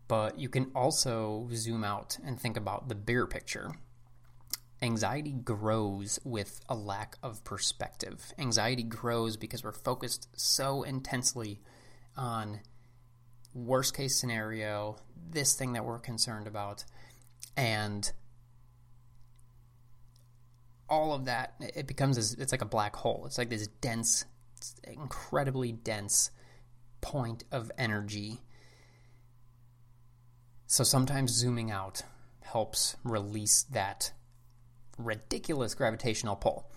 but 0.07 0.39
you 0.39 0.49
can 0.49 0.71
also 0.75 1.49
zoom 1.53 1.83
out 1.83 2.17
and 2.23 2.39
think 2.39 2.57
about 2.57 2.89
the 2.89 2.95
bigger 2.95 3.27
picture. 3.27 3.75
Anxiety 4.81 5.31
grows 5.31 6.19
with 6.23 6.61
a 6.69 6.75
lack 6.75 7.17
of 7.23 7.43
perspective. 7.43 8.33
Anxiety 8.37 8.83
grows 8.83 9.35
because 9.35 9.63
we're 9.63 9.71
focused 9.71 10.27
so 10.35 10.83
intensely 10.83 11.59
on 12.15 12.59
worst 13.53 13.95
case 13.95 14.19
scenario, 14.19 14.97
this 15.29 15.55
thing 15.55 15.73
that 15.73 15.83
we're 15.83 15.99
concerned 15.99 16.47
about, 16.47 16.85
and 17.55 18.11
all 20.89 21.13
of 21.13 21.25
that, 21.25 21.55
it 21.59 21.87
becomes 21.87 22.17
it's 22.35 22.51
like 22.51 22.61
a 22.61 22.65
black 22.65 22.95
hole. 22.95 23.23
It's 23.25 23.37
like 23.37 23.49
this 23.49 23.67
dense, 23.81 24.25
incredibly 24.83 25.71
dense 25.71 26.31
point 27.01 27.43
of 27.51 27.71
energy. 27.77 28.41
So 30.65 30.83
sometimes 30.83 31.31
zooming 31.31 31.71
out 31.71 32.03
helps 32.41 32.95
release 33.03 33.63
that 33.71 34.11
ridiculous 34.97 35.75
gravitational 35.75 36.35
pull. 36.35 36.69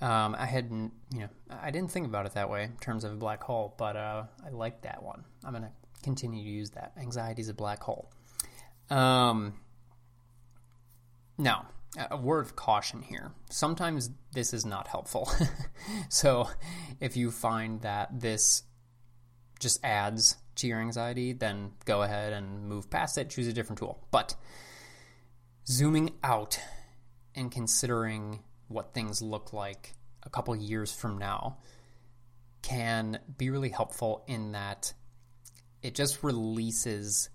Um, 0.00 0.34
I 0.38 0.46
hadn't, 0.46 0.92
you 1.12 1.20
know, 1.20 1.28
I 1.50 1.70
didn't 1.70 1.90
think 1.90 2.06
about 2.06 2.24
it 2.24 2.32
that 2.32 2.48
way 2.48 2.64
in 2.64 2.76
terms 2.78 3.04
of 3.04 3.12
a 3.12 3.16
black 3.16 3.42
hole, 3.42 3.74
but 3.76 3.96
uh, 3.96 4.24
I 4.44 4.48
like 4.50 4.82
that 4.82 5.02
one. 5.02 5.24
I'm 5.44 5.52
going 5.52 5.64
to 5.64 5.72
continue 6.02 6.42
to 6.42 6.48
use 6.48 6.70
that. 6.70 6.92
Anxiety 6.98 7.42
is 7.42 7.50
a 7.50 7.54
black 7.54 7.82
hole. 7.82 8.10
Um, 8.88 9.54
now, 11.36 11.66
a 12.10 12.16
word 12.16 12.46
of 12.46 12.56
caution 12.56 13.02
here. 13.02 13.32
Sometimes 13.50 14.10
this 14.32 14.54
is 14.54 14.64
not 14.64 14.86
helpful. 14.86 15.30
so, 16.08 16.48
if 17.00 17.16
you 17.16 17.30
find 17.30 17.82
that 17.82 18.20
this 18.20 18.62
just 19.60 19.84
adds 19.84 20.36
to 20.56 20.66
your 20.66 20.80
anxiety, 20.80 21.32
then 21.32 21.72
go 21.84 22.02
ahead 22.02 22.32
and 22.32 22.64
move 22.66 22.90
past 22.90 23.16
it, 23.18 23.30
choose 23.30 23.46
a 23.46 23.52
different 23.52 23.78
tool. 23.78 24.06
But 24.10 24.34
zooming 25.66 26.12
out 26.24 26.58
and 27.34 27.52
considering 27.52 28.40
what 28.68 28.92
things 28.94 29.22
look 29.22 29.52
like 29.52 29.94
a 30.22 30.30
couple 30.30 30.54
years 30.56 30.92
from 30.92 31.18
now 31.18 31.58
can 32.62 33.18
be 33.38 33.50
really 33.50 33.68
helpful 33.68 34.24
in 34.26 34.52
that 34.52 34.92
it 35.82 35.94
just 35.94 36.22
releases 36.22 37.30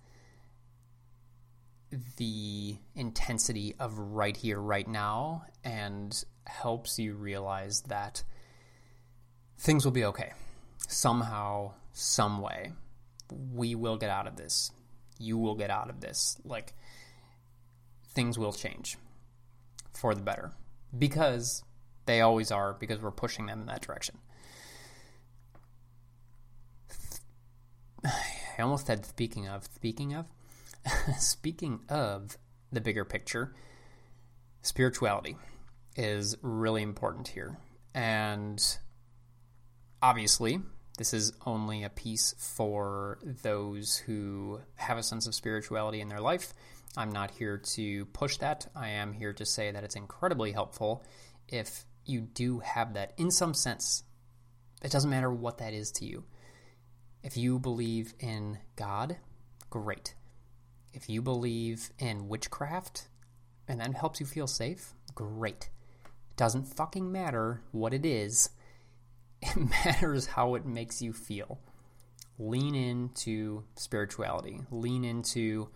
the 2.18 2.78
intensity 2.96 3.76
of 3.80 3.98
right 3.98 4.36
here, 4.36 4.60
right 4.60 4.88
now, 4.88 5.46
and 5.64 6.24
helps 6.46 7.00
you 7.00 7.14
realize 7.14 7.82
that 7.82 8.24
things 9.58 9.86
will 9.86 9.92
be 9.92 10.06
okay. 10.06 10.34
Somehow, 10.88 11.74
some 11.98 12.42
way, 12.42 12.74
we 13.54 13.74
will 13.74 13.96
get 13.96 14.10
out 14.10 14.28
of 14.28 14.36
this. 14.36 14.70
You 15.18 15.38
will 15.38 15.56
get 15.56 15.70
out 15.70 15.90
of 15.90 16.02
this. 16.02 16.38
Like, 16.44 16.74
things 18.14 18.38
will 18.38 18.52
change 18.52 18.98
for 19.94 20.14
the 20.14 20.22
better 20.22 20.52
because 20.98 21.64
they 22.06 22.20
always 22.20 22.52
are 22.52 22.74
because 22.74 23.00
we're 23.00 23.12
pushing 23.12 23.46
them 23.46 23.62
in 23.62 23.68
that 23.68 23.82
direction. 23.82 24.18
I 28.06 28.62
almost 28.62 28.88
said 28.88 29.06
speaking 29.06 29.48
of 29.48 29.64
speaking 29.64 30.14
of 30.14 30.26
speaking 31.18 31.80
of 31.88 32.38
the 32.74 32.82
bigger 32.82 33.06
picture, 33.06 33.56
spirituality 34.64 35.38
is 35.96 36.36
really 36.42 36.82
important 36.82 37.30
here. 37.30 37.58
And 37.94 38.62
obviously, 40.02 40.60
this 40.98 41.14
is 41.14 41.34
only 41.46 41.84
a 41.84 41.90
piece 41.90 42.34
for 42.38 43.20
those 43.44 43.98
who 43.98 44.62
have 44.76 44.98
a 44.98 45.04
sense 45.04 45.28
of 45.28 45.36
spirituality 45.36 46.02
in 46.02 46.10
their 46.10 46.22
life 46.22 46.54
I'm 46.98 47.12
not 47.12 47.32
here 47.32 47.58
to 47.58 48.06
push 48.06 48.38
that. 48.38 48.68
I 48.76 48.90
am 48.90 49.14
here 49.14 49.34
to 49.34 49.46
say 49.46 49.72
that 49.72 49.84
it's 49.84 49.96
incredibly 49.96 50.52
helpful 50.52 51.04
if 51.48 51.86
you 52.06 52.22
do 52.22 52.60
have 52.60 52.94
that 52.94 53.14
in 53.18 53.32
some 53.32 53.54
sense. 53.54 54.04
It 54.82 54.92
doesn't 54.92 55.10
matter 55.10 55.32
what 55.32 55.58
that 55.58 55.74
is 55.74 55.92
to 55.94 56.06
you. 56.06 56.24
If 57.24 57.38
you 57.38 57.60
believe 57.60 58.14
in 58.20 58.60
God, 58.76 59.18
great. 59.70 60.16
If 60.94 61.10
you 61.10 61.22
believe 61.22 61.90
in 62.00 62.30
witchcraft 62.30 63.08
and 63.68 63.82
that 63.82 63.94
helps 63.96 64.20
you 64.20 64.26
feel 64.26 64.48
safe, 64.48 64.94
great. 65.16 65.70
It 66.06 66.38
doesn't 66.38 66.76
fucking 66.76 67.12
matter 67.12 67.62
what 67.72 67.94
it 67.94 68.06
is, 68.06 68.50
it 69.46 69.58
matters 69.86 70.26
how 70.26 70.56
it 70.56 70.66
makes 70.66 71.02
you 71.02 71.14
feel. 71.14 71.60
Lean 72.38 72.76
into 72.76 73.64
spirituality, 73.76 74.60
lean 74.70 75.06
into 75.06 75.70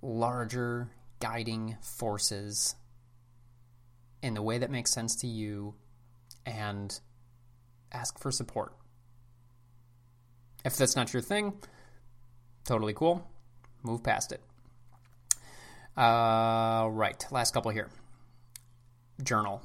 larger 0.00 0.88
guiding 1.20 1.76
forces 1.80 2.76
in 4.22 4.34
the 4.34 4.42
way 4.42 4.58
that 4.58 4.70
makes 4.70 4.92
sense 4.92 5.16
to 5.16 5.26
you 5.26 5.74
and 6.46 7.00
ask 7.92 8.18
for 8.18 8.30
support. 8.30 8.74
If 10.64 10.76
that's 10.76 10.94
not 10.94 11.12
your 11.12 11.22
thing, 11.22 11.54
totally 12.64 12.94
cool. 12.94 13.28
Move 13.82 14.02
past 14.02 14.32
it. 14.32 14.40
Uh, 15.96 16.88
right, 16.90 17.24
last 17.30 17.52
couple 17.52 17.70
here. 17.70 17.90
Journal. 19.22 19.62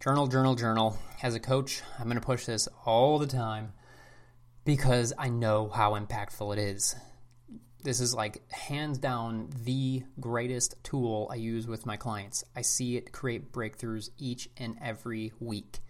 Journal, 0.00 0.28
journal, 0.28 0.54
journal. 0.54 0.96
As 1.24 1.34
a 1.34 1.40
coach, 1.40 1.82
I'm 1.98 2.04
going 2.04 2.20
to 2.20 2.24
push 2.24 2.46
this 2.46 2.68
all 2.86 3.18
the 3.18 3.26
time 3.26 3.72
because 4.64 5.12
I 5.18 5.28
know 5.28 5.68
how 5.68 5.98
impactful 5.98 6.56
it 6.56 6.60
is. 6.60 6.94
This 7.82 7.98
is 7.98 8.14
like 8.14 8.48
hands 8.52 8.98
down 8.98 9.50
the 9.64 10.04
greatest 10.20 10.76
tool 10.84 11.28
I 11.32 11.34
use 11.34 11.66
with 11.66 11.84
my 11.84 11.96
clients. 11.96 12.44
I 12.54 12.62
see 12.62 12.96
it 12.96 13.10
create 13.10 13.50
breakthroughs 13.50 14.10
each 14.18 14.48
and 14.56 14.76
every 14.80 15.32
week. 15.40 15.80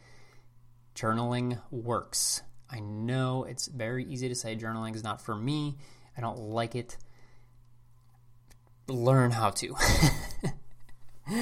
Journaling 0.95 1.61
works. 1.71 2.41
I 2.71 2.81
know 2.81 3.45
it's 3.45 3.69
very 3.69 4.07
easy 4.07 4.31
to 4.31 4.35
say 4.35 4.57
journaling 4.57 4.95
is 4.95 5.05
not 5.05 5.21
for 5.21 5.35
me. 5.35 5.77
I 6.17 6.23
don't 6.23 6.39
like 6.39 6.75
it. 6.75 6.97
Learn 8.89 9.33
how 9.33 9.51
to. 9.51 9.77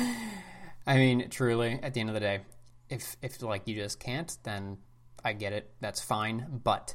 I 0.84 0.96
mean, 0.96 1.30
truly, 1.30 1.78
at 1.80 1.94
the 1.94 2.00
end 2.00 2.10
of 2.10 2.14
the 2.14 2.20
day, 2.20 2.40
if 2.88 3.16
if 3.22 3.42
like 3.42 3.66
you 3.66 3.74
just 3.74 4.00
can't, 4.00 4.36
then 4.44 4.78
I 5.24 5.32
get 5.32 5.52
it. 5.52 5.72
That's 5.80 6.00
fine. 6.00 6.60
But 6.62 6.94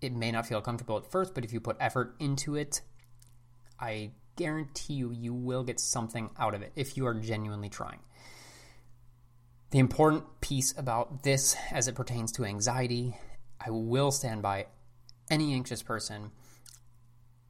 it 0.00 0.12
may 0.12 0.30
not 0.30 0.46
feel 0.46 0.60
comfortable 0.60 0.96
at 0.98 1.10
first, 1.10 1.34
but 1.34 1.44
if 1.44 1.52
you 1.52 1.60
put 1.60 1.76
effort 1.80 2.16
into 2.18 2.56
it, 2.56 2.82
I 3.78 4.12
guarantee 4.36 4.94
you, 4.94 5.12
you 5.12 5.32
will 5.32 5.64
get 5.64 5.80
something 5.80 6.30
out 6.38 6.54
of 6.54 6.62
it 6.62 6.72
if 6.76 6.96
you 6.96 7.06
are 7.06 7.14
genuinely 7.14 7.68
trying. 7.68 8.00
The 9.70 9.78
important 9.78 10.40
piece 10.40 10.76
about 10.76 11.22
this 11.22 11.56
as 11.70 11.88
it 11.88 11.94
pertains 11.94 12.32
to 12.32 12.44
anxiety, 12.44 13.16
I 13.64 13.70
will 13.70 14.10
stand 14.10 14.42
by 14.42 14.66
any 15.30 15.54
anxious 15.54 15.82
person, 15.82 16.30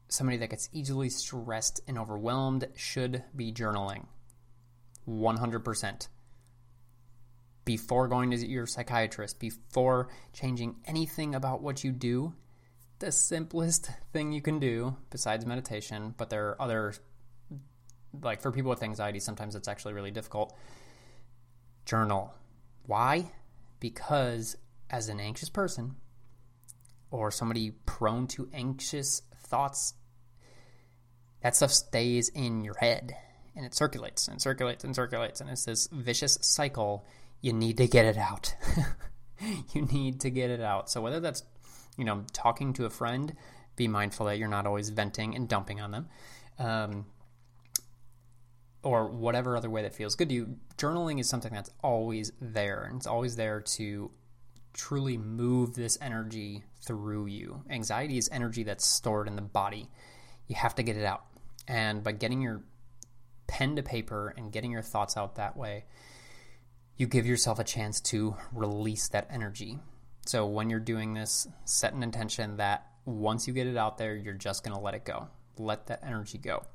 somebody 0.07 0.37
that 0.37 0.49
gets 0.49 0.69
easily 0.71 1.09
stressed 1.09 1.81
and 1.87 1.99
overwhelmed, 1.99 2.67
should 2.75 3.23
be 3.35 3.51
journaling. 3.51 4.05
100%. 5.07 6.07
Before 7.65 8.07
going 8.07 8.31
to 8.31 8.47
your 8.47 8.67
psychiatrist, 8.67 9.39
before 9.39 10.09
changing 10.33 10.75
anything 10.85 11.33
about 11.33 11.61
what 11.61 11.83
you 11.83 11.91
do, 11.91 12.33
the 12.99 13.11
simplest 13.11 13.89
thing 14.13 14.31
you 14.31 14.41
can 14.41 14.59
do 14.59 14.95
besides 15.09 15.45
meditation, 15.45 16.13
but 16.17 16.29
there 16.29 16.49
are 16.49 16.61
other, 16.61 16.93
like 18.21 18.41
for 18.41 18.51
people 18.51 18.69
with 18.69 18.83
anxiety, 18.83 19.19
sometimes 19.19 19.55
it's 19.55 19.67
actually 19.67 19.93
really 19.93 20.11
difficult. 20.11 20.55
Journal. 21.85 22.33
Why? 22.85 23.31
Because 23.79 24.55
as 24.89 25.09
an 25.09 25.19
anxious 25.19 25.49
person 25.49 25.95
or 27.11 27.31
somebody 27.31 27.71
prone 27.85 28.27
to 28.27 28.47
anxious 28.53 29.23
thoughts, 29.47 29.95
that 31.41 31.55
stuff 31.55 31.71
stays 31.71 32.29
in 32.29 32.63
your 32.63 32.75
head 32.75 33.15
and 33.55 33.65
it 33.65 33.75
circulates 33.75 34.27
and 34.27 34.41
circulates 34.41 34.83
and 34.83 34.95
circulates. 34.95 35.41
And 35.41 35.49
it's 35.49 35.65
this 35.65 35.87
vicious 35.91 36.37
cycle. 36.41 37.05
You 37.45 37.53
need 37.53 37.77
to 37.77 37.87
get 37.87 38.05
it 38.05 38.17
out. 38.17 38.55
you 39.71 39.83
need 39.83 40.21
to 40.21 40.31
get 40.31 40.49
it 40.49 40.61
out. 40.61 40.89
So, 40.89 40.99
whether 40.99 41.19
that's 41.19 41.43
you 41.95 42.03
know, 42.03 42.25
talking 42.33 42.73
to 42.73 42.85
a 42.85 42.89
friend, 42.89 43.35
be 43.75 43.87
mindful 43.87 44.25
that 44.25 44.39
you're 44.39 44.47
not 44.47 44.65
always 44.65 44.89
venting 44.89 45.35
and 45.35 45.47
dumping 45.47 45.79
on 45.79 45.91
them. 45.91 46.07
Um, 46.57 47.05
or 48.81 49.07
whatever 49.07 49.55
other 49.55 49.69
way 49.69 49.83
that 49.83 49.93
feels 49.93 50.15
good 50.15 50.29
to 50.29 50.33
you, 50.33 50.57
journaling 50.77 51.19
is 51.19 51.29
something 51.29 51.53
that's 51.53 51.69
always 51.83 52.31
there. 52.41 52.83
And 52.89 52.97
it's 52.97 53.05
always 53.05 53.35
there 53.35 53.61
to 53.61 54.09
truly 54.73 55.15
move 55.15 55.75
this 55.75 55.99
energy 56.01 56.63
through 56.83 57.27
you. 57.27 57.63
Anxiety 57.69 58.17
is 58.17 58.27
energy 58.31 58.63
that's 58.63 58.87
stored 58.87 59.27
in 59.27 59.35
the 59.35 59.43
body. 59.43 59.87
You 60.47 60.55
have 60.55 60.73
to 60.75 60.83
get 60.83 60.97
it 60.97 61.05
out. 61.05 61.25
And 61.67 62.03
by 62.03 62.11
getting 62.11 62.41
your 62.41 62.63
pen 63.45 63.75
to 63.75 63.83
paper 63.83 64.33
and 64.35 64.51
getting 64.51 64.71
your 64.71 64.81
thoughts 64.81 65.15
out 65.15 65.35
that 65.35 65.55
way, 65.55 65.85
you 66.97 67.07
give 67.07 67.25
yourself 67.25 67.59
a 67.59 67.63
chance 67.63 67.99
to 67.99 68.35
release 68.53 69.07
that 69.09 69.27
energy. 69.29 69.79
So 70.25 70.45
when 70.45 70.69
you're 70.69 70.79
doing 70.79 71.13
this, 71.13 71.47
set 71.65 71.93
an 71.93 72.03
intention 72.03 72.57
that 72.57 72.87
once 73.05 73.47
you 73.47 73.53
get 73.53 73.67
it 73.67 73.77
out 73.77 73.97
there, 73.97 74.15
you're 74.15 74.33
just 74.33 74.63
going 74.63 74.75
to 74.75 74.81
let 74.81 74.95
it 74.95 75.05
go. 75.05 75.27
Let 75.57 75.87
that 75.87 76.03
energy 76.03 76.37
go. 76.37 76.65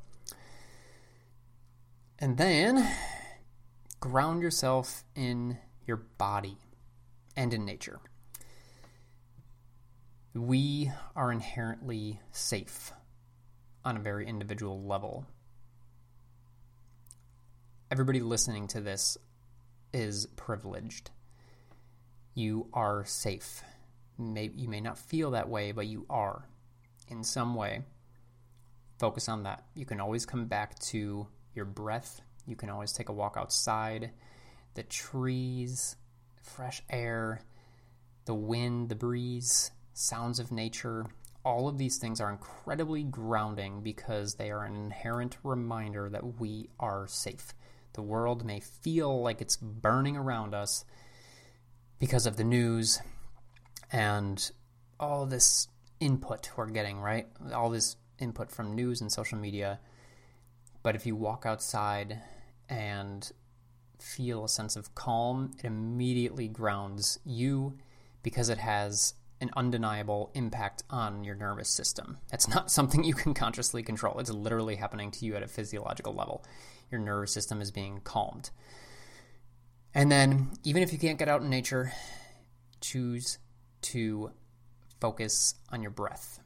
And 2.18 2.37
then 2.37 2.87
ground 3.98 4.42
yourself 4.42 5.04
in 5.14 5.59
your 5.87 5.96
body 5.96 6.59
and 7.35 7.52
in 7.54 7.64
nature. 7.64 8.00
We 10.35 10.92
are 11.16 11.33
inherently 11.33 12.20
safe 12.30 12.92
on 13.85 13.96
a 13.96 14.00
very 14.00 14.26
individual 14.26 14.83
level. 14.85 15.26
Everybody 17.90 18.20
listening 18.20 18.68
to 18.68 18.80
this 18.80 19.18
is 19.92 20.26
privileged 20.37 21.11
you 22.35 22.68
are 22.72 23.05
safe. 23.05 23.62
May, 24.18 24.50
you 24.55 24.68
may 24.68 24.81
not 24.81 24.98
feel 24.98 25.33
that 25.33 25.48
way, 25.48 25.72
but 25.72 25.87
you 25.87 26.07
are 26.09 26.46
in 27.09 27.24
some 27.24 27.55
way. 27.55 27.83
Focus 28.98 29.29
on 29.29 29.44
that. 29.44 29.64
You 29.74 29.87
can 29.87 30.00
always 30.00 30.26
come 30.26 30.46
back 30.46 30.79
to 30.81 31.26
your 31.55 31.64
breath. 31.64 32.20
You 32.46 32.57
can 32.57 32.70
always 32.70 32.92
take 32.92 33.09
a 33.09 33.14
walk 33.14 33.37
outside, 33.37 34.11
the 34.74 34.83
trees, 34.83 35.96
fresh 36.42 36.83
air, 36.88 37.40
the 38.26 38.35
wind, 38.35 38.88
the 38.88 38.94
breeze, 38.94 39.70
sounds 39.94 40.38
of 40.38 40.53
nature. 40.53 41.07
All 41.44 41.68
of 41.68 41.79
these 41.79 41.96
things 41.96 42.20
are 42.20 42.31
incredibly 42.31 43.03
grounding 43.03 43.83
because 43.83 44.35
they 44.35 44.50
are 44.50 44.64
an 44.64 44.76
inherent 44.76 45.38
reminder 45.42 46.11
that 46.11 46.40
we 46.40 46.68
are 46.79 47.07
safe. 47.09 47.55
The 47.94 48.03
world 48.03 48.44
may 48.44 48.61
feel 48.61 49.22
like 49.22 49.40
it's 49.40 49.57
burning 49.57 50.16
around 50.16 50.55
us, 50.55 50.85
because 52.00 52.26
of 52.26 52.37
the 52.37 52.44
news 52.44 53.00
and 53.92 54.50
all 54.98 55.26
this 55.26 55.68
input 56.00 56.50
we're 56.57 56.66
getting, 56.66 56.98
right? 56.98 57.29
All 57.53 57.70
this 57.70 57.96
input 58.18 58.50
from 58.50 58.74
news 58.74 59.00
and 59.00 59.12
social 59.12 59.38
media. 59.38 59.79
But 60.83 60.96
if 60.96 61.07
you 61.07 61.14
walk 61.14 61.44
outside 61.44 62.20
and 62.68 63.31
feel 63.98 64.44
a 64.44 64.48
sense 64.48 64.76
of 64.76 64.94
calm, 64.94 65.53
it 65.59 65.66
immediately 65.66 66.48
grounds 66.48 67.18
you 67.24 67.76
because 68.22 68.48
it 68.48 68.59
has 68.59 69.14
an 69.40 69.50
undeniable 69.57 70.31
impact 70.35 70.83
on 70.90 71.24
your 71.24 71.35
nervous 71.35 71.68
system. 71.68 72.18
It's 72.33 72.48
not 72.48 72.70
something 72.70 73.05
you 73.05 73.14
can 73.14 73.35
consciously 73.35 73.83
control. 73.83 74.18
It's 74.18 74.31
literally 74.31 74.76
happening 74.76 75.11
to 75.12 75.24
you 75.24 75.37
at 75.37 75.42
a 75.42 75.48
physiological 75.48 76.14
level. 76.14 76.44
Your 76.90 77.00
nervous 77.00 77.33
system 77.33 77.61
is 77.61 77.70
being 77.70 78.00
calmed. 78.03 78.50
And 79.94 80.11
then, 80.11 80.53
even 80.62 80.83
if 80.83 80.92
you 80.92 80.98
can't 80.98 81.18
get 81.18 81.29
out 81.29 81.42
in 81.42 81.50
nature, 81.50 81.92
choose 82.81 83.38
to 83.83 84.31
focus 85.00 85.55
on 85.70 85.83
your 85.83 85.90
breath. 85.90 86.40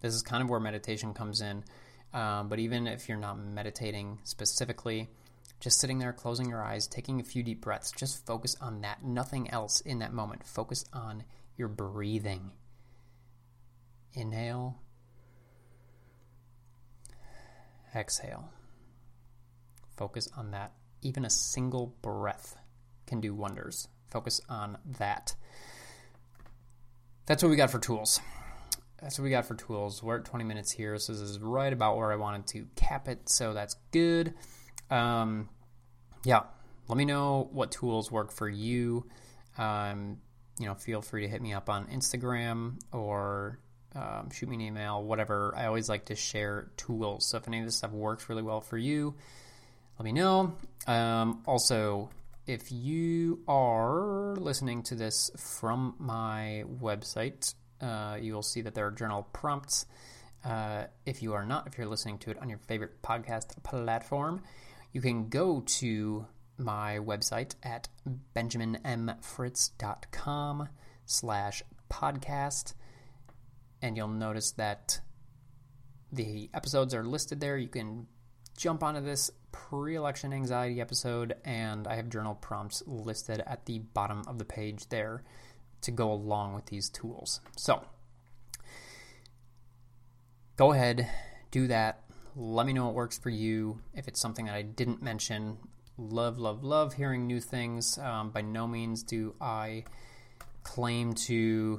This 0.00 0.14
is 0.14 0.22
kind 0.22 0.42
of 0.42 0.48
where 0.48 0.60
meditation 0.60 1.14
comes 1.14 1.40
in. 1.40 1.64
Um, 2.12 2.48
but 2.48 2.60
even 2.60 2.86
if 2.86 3.08
you're 3.08 3.18
not 3.18 3.38
meditating 3.38 4.20
specifically, 4.22 5.08
just 5.60 5.80
sitting 5.80 5.98
there, 5.98 6.12
closing 6.12 6.48
your 6.48 6.62
eyes, 6.62 6.86
taking 6.86 7.20
a 7.20 7.24
few 7.24 7.42
deep 7.42 7.60
breaths, 7.60 7.90
just 7.90 8.24
focus 8.24 8.56
on 8.60 8.82
that. 8.82 9.02
Nothing 9.02 9.50
else 9.50 9.80
in 9.80 9.98
that 9.98 10.12
moment. 10.12 10.46
Focus 10.46 10.84
on 10.92 11.24
your 11.56 11.68
breathing. 11.68 12.50
Inhale, 14.12 14.80
exhale. 17.94 18.50
Focus 19.96 20.28
on 20.36 20.50
that 20.52 20.72
even 21.04 21.24
a 21.24 21.30
single 21.30 21.94
breath 22.02 22.56
can 23.06 23.20
do 23.20 23.34
wonders. 23.34 23.86
Focus 24.10 24.40
on 24.48 24.78
that. 24.98 25.36
That's 27.26 27.42
what 27.42 27.50
we 27.50 27.56
got 27.56 27.70
for 27.70 27.78
tools. 27.78 28.20
That's 29.00 29.18
what 29.18 29.24
we 29.24 29.30
got 29.30 29.44
for 29.44 29.54
tools. 29.54 30.02
We're 30.02 30.18
at 30.18 30.24
20 30.24 30.44
minutes 30.44 30.72
here, 30.72 30.98
so 30.98 31.12
this 31.12 31.20
is 31.20 31.38
right 31.38 31.72
about 31.72 31.96
where 31.96 32.10
I 32.10 32.16
wanted 32.16 32.46
to 32.48 32.66
cap 32.74 33.06
it, 33.06 33.28
so 33.28 33.52
that's 33.52 33.76
good. 33.92 34.34
Um, 34.90 35.50
yeah, 36.24 36.44
let 36.88 36.96
me 36.96 37.04
know 37.04 37.50
what 37.52 37.70
tools 37.70 38.10
work 38.10 38.32
for 38.32 38.48
you. 38.48 39.06
Um, 39.58 40.18
you 40.58 40.66
know, 40.66 40.74
feel 40.74 41.02
free 41.02 41.22
to 41.22 41.28
hit 41.28 41.42
me 41.42 41.52
up 41.52 41.68
on 41.68 41.86
Instagram 41.86 42.78
or 42.92 43.58
um, 43.94 44.30
shoot 44.30 44.48
me 44.48 44.56
an 44.56 44.60
email, 44.60 45.02
whatever. 45.02 45.54
I 45.56 45.66
always 45.66 45.88
like 45.88 46.06
to 46.06 46.14
share 46.14 46.70
tools. 46.76 47.26
So 47.26 47.38
if 47.38 47.48
any 47.48 47.60
of 47.60 47.64
this 47.64 47.76
stuff 47.76 47.92
works 47.92 48.28
really 48.28 48.42
well 48.42 48.60
for 48.60 48.78
you, 48.78 49.14
let 49.98 50.04
me 50.04 50.12
know. 50.12 50.54
Um, 50.86 51.42
also, 51.46 52.10
if 52.46 52.70
you 52.72 53.40
are 53.48 54.34
listening 54.36 54.82
to 54.84 54.94
this 54.94 55.30
from 55.36 55.94
my 55.98 56.64
website, 56.80 57.54
uh, 57.80 58.18
you 58.20 58.34
will 58.34 58.42
see 58.42 58.62
that 58.62 58.74
there 58.74 58.86
are 58.86 58.90
journal 58.90 59.28
prompts. 59.32 59.86
Uh, 60.44 60.84
if 61.06 61.22
you 61.22 61.32
are 61.34 61.44
not, 61.46 61.66
if 61.66 61.78
you're 61.78 61.86
listening 61.86 62.18
to 62.18 62.30
it 62.30 62.38
on 62.38 62.48
your 62.48 62.58
favorite 62.58 63.00
podcast 63.02 63.62
platform, 63.62 64.42
you 64.92 65.00
can 65.00 65.28
go 65.28 65.62
to 65.66 66.26
my 66.56 66.98
website 66.98 67.54
at 67.62 67.88
benjaminmfritz.com 68.34 70.68
slash 71.06 71.62
podcast 71.90 72.72
and 73.84 73.98
you'll 73.98 74.08
notice 74.08 74.52
that 74.52 74.98
the 76.10 76.48
episodes 76.54 76.94
are 76.94 77.04
listed 77.04 77.38
there. 77.38 77.58
You 77.58 77.68
can 77.68 78.06
jump 78.56 78.82
onto 78.82 79.02
this 79.02 79.30
pre 79.52 79.94
election 79.94 80.32
anxiety 80.32 80.80
episode, 80.80 81.34
and 81.44 81.86
I 81.86 81.96
have 81.96 82.08
journal 82.08 82.34
prompts 82.34 82.82
listed 82.86 83.42
at 83.46 83.66
the 83.66 83.80
bottom 83.80 84.24
of 84.26 84.38
the 84.38 84.46
page 84.46 84.88
there 84.88 85.22
to 85.82 85.90
go 85.90 86.10
along 86.10 86.54
with 86.54 86.64
these 86.66 86.88
tools. 86.88 87.42
So 87.56 87.84
go 90.56 90.72
ahead, 90.72 91.06
do 91.50 91.66
that. 91.66 92.04
Let 92.34 92.66
me 92.66 92.72
know 92.72 92.86
what 92.86 92.94
works 92.94 93.18
for 93.18 93.28
you. 93.28 93.80
If 93.92 94.08
it's 94.08 94.20
something 94.20 94.46
that 94.46 94.54
I 94.54 94.62
didn't 94.62 95.02
mention, 95.02 95.58
love, 95.96 96.38
love, 96.38 96.64
love 96.64 96.94
hearing 96.94 97.26
new 97.26 97.40
things. 97.40 97.98
Um, 97.98 98.30
by 98.30 98.40
no 98.40 98.66
means 98.66 99.02
do 99.02 99.34
I 99.40 99.84
claim 100.62 101.12
to, 101.12 101.34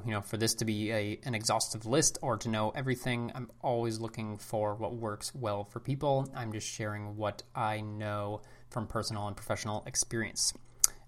you 0.05 0.11
know, 0.11 0.21
for 0.21 0.37
this 0.37 0.53
to 0.53 0.65
be 0.65 0.91
a, 0.91 1.19
an 1.23 1.35
exhaustive 1.35 1.85
list 1.85 2.17
or 2.21 2.37
to 2.37 2.49
know 2.49 2.71
everything. 2.75 3.31
I'm 3.35 3.49
always 3.61 3.99
looking 3.99 4.37
for 4.37 4.75
what 4.75 4.95
works 4.95 5.33
well 5.33 5.63
for 5.65 5.79
people. 5.79 6.29
I'm 6.35 6.53
just 6.53 6.67
sharing 6.67 7.17
what 7.17 7.43
I 7.53 7.81
know 7.81 8.41
from 8.69 8.87
personal 8.87 9.27
and 9.27 9.35
professional 9.35 9.83
experience. 9.87 10.53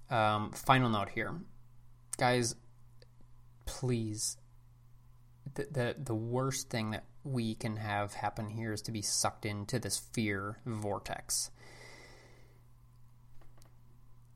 Um, 0.10 0.52
final 0.52 0.90
note 0.90 1.10
here, 1.10 1.36
guys, 2.18 2.56
please. 3.66 4.38
The, 5.54 5.68
the 5.72 5.96
the 5.98 6.16
worst 6.16 6.70
thing 6.70 6.92
that 6.92 7.06
we 7.24 7.56
can 7.56 7.78
have 7.78 8.14
happen 8.14 8.50
here 8.50 8.74
is 8.74 8.82
to 8.84 8.92
be 8.92 9.02
sucked 9.02 9.46
into 9.46 9.80
this 9.80 9.98
fear 9.98 10.60
vortex 10.66 11.52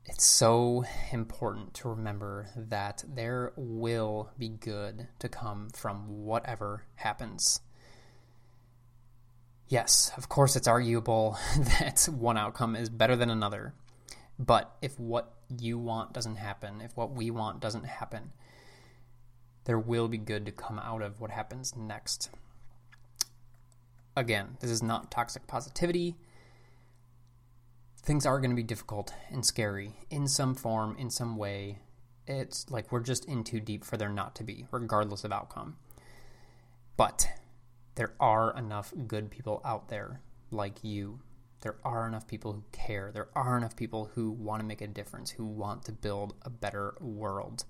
it's 0.05 0.25
so 0.25 0.83
important 1.11 1.73
to 1.75 1.89
remember 1.89 2.47
that 2.55 3.03
there 3.07 3.53
will 3.55 4.31
be 4.37 4.49
good 4.49 5.07
to 5.19 5.29
come 5.29 5.69
from 5.69 6.23
whatever 6.23 6.85
happens. 6.95 7.61
Yes, 9.67 10.11
of 10.17 10.27
course, 10.27 10.55
it's 10.55 10.67
arguable 10.67 11.37
that 11.57 12.09
one 12.11 12.37
outcome 12.37 12.75
is 12.75 12.89
better 12.89 13.15
than 13.15 13.29
another. 13.29 13.73
But 14.39 14.75
if 14.81 14.99
what 14.99 15.33
you 15.59 15.77
want 15.77 16.13
doesn't 16.13 16.37
happen, 16.37 16.81
if 16.81 16.97
what 16.97 17.11
we 17.11 17.29
want 17.29 17.59
doesn't 17.59 17.85
happen, 17.85 18.31
there 19.65 19.79
will 19.79 20.07
be 20.07 20.17
good 20.17 20.45
to 20.47 20.51
come 20.51 20.79
out 20.79 21.03
of 21.03 21.21
what 21.21 21.29
happens 21.29 21.75
next. 21.75 22.31
Again, 24.17 24.57
this 24.59 24.71
is 24.71 24.81
not 24.81 25.11
toxic 25.11 25.45
positivity 25.45 26.15
things 28.03 28.25
are 28.25 28.39
going 28.39 28.51
to 28.51 28.55
be 28.55 28.63
difficult 28.63 29.13
and 29.29 29.45
scary 29.45 29.93
in 30.09 30.27
some 30.27 30.55
form, 30.55 30.95
in 30.97 31.09
some 31.09 31.37
way. 31.37 31.79
It's 32.27 32.69
like 32.69 32.91
we're 32.91 33.01
just 33.01 33.25
in 33.25 33.43
too 33.43 33.59
deep 33.59 33.83
for 33.83 33.97
there 33.97 34.09
not 34.09 34.35
to 34.35 34.43
be, 34.43 34.67
regardless 34.71 35.23
of 35.23 35.31
outcome. 35.31 35.77
But 36.97 37.27
there 37.95 38.13
are 38.19 38.55
enough 38.57 38.93
good 39.07 39.29
people 39.29 39.61
out 39.65 39.89
there 39.89 40.21
like 40.49 40.83
you. 40.83 41.19
There 41.61 41.77
are 41.83 42.07
enough 42.07 42.27
people 42.27 42.53
who 42.53 42.63
care. 42.71 43.11
There 43.13 43.29
are 43.35 43.57
enough 43.57 43.75
people 43.75 44.11
who 44.15 44.31
want 44.31 44.61
to 44.61 44.65
make 44.65 44.81
a 44.81 44.87
difference, 44.87 45.31
who 45.31 45.45
want 45.45 45.83
to 45.85 45.91
build 45.91 46.33
a 46.41 46.49
better 46.49 46.95
world. 46.99 47.65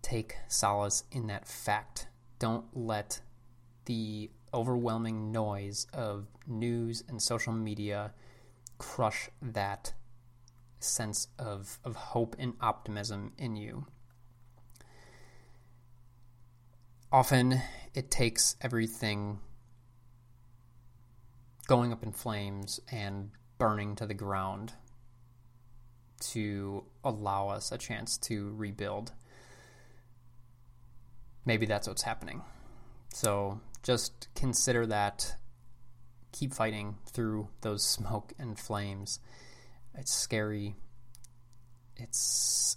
Take 0.00 0.36
solace 0.48 1.04
in 1.12 1.26
that 1.26 1.46
fact. 1.46 2.06
Don't 2.38 2.64
let 2.74 3.20
the 3.84 4.30
overwhelming 4.54 5.30
noise 5.30 5.86
of 5.92 6.26
news 6.46 7.04
and 7.08 7.20
social 7.20 7.52
media 7.52 8.12
crush 8.80 9.28
that 9.42 9.92
sense 10.78 11.28
of, 11.38 11.78
of 11.84 11.94
hope 11.94 12.34
and 12.38 12.54
optimism 12.62 13.32
in 13.36 13.54
you. 13.54 13.86
Often 17.12 17.60
it 17.94 18.10
takes 18.10 18.56
everything 18.62 19.38
going 21.68 21.92
up 21.92 22.02
in 22.02 22.12
flames 22.12 22.80
and 22.90 23.30
burning 23.58 23.96
to 23.96 24.06
the 24.06 24.14
ground 24.14 24.72
to 26.20 26.84
allow 27.04 27.48
us 27.48 27.70
a 27.70 27.78
chance 27.78 28.16
to 28.16 28.54
rebuild. 28.56 29.12
Maybe 31.44 31.66
that's 31.66 31.86
what's 31.86 32.02
happening. 32.02 32.40
So 33.12 33.60
just 33.82 34.28
consider 34.34 34.86
that 34.86 35.36
keep 36.32 36.54
fighting 36.54 36.96
through 37.06 37.48
those 37.60 37.84
smoke 37.84 38.32
and 38.38 38.58
flames. 38.58 39.20
It's 39.94 40.12
scary. 40.12 40.74
It's 41.96 42.76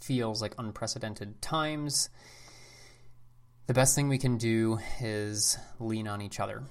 feels 0.00 0.42
like 0.42 0.54
unprecedented 0.58 1.40
times. 1.40 2.10
The 3.66 3.74
best 3.74 3.94
thing 3.94 4.08
we 4.08 4.18
can 4.18 4.36
do 4.36 4.80
is 5.00 5.56
lean 5.78 6.08
on 6.08 6.20
each 6.20 6.40
other. 6.40 6.64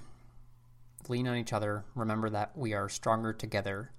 Lean 1.08 1.28
on 1.28 1.38
each 1.38 1.54
other. 1.54 1.86
Remember 1.96 2.30
that 2.30 2.58
we 2.58 2.74
are 2.74 2.90
stronger 2.90 3.34
together. 3.34 3.92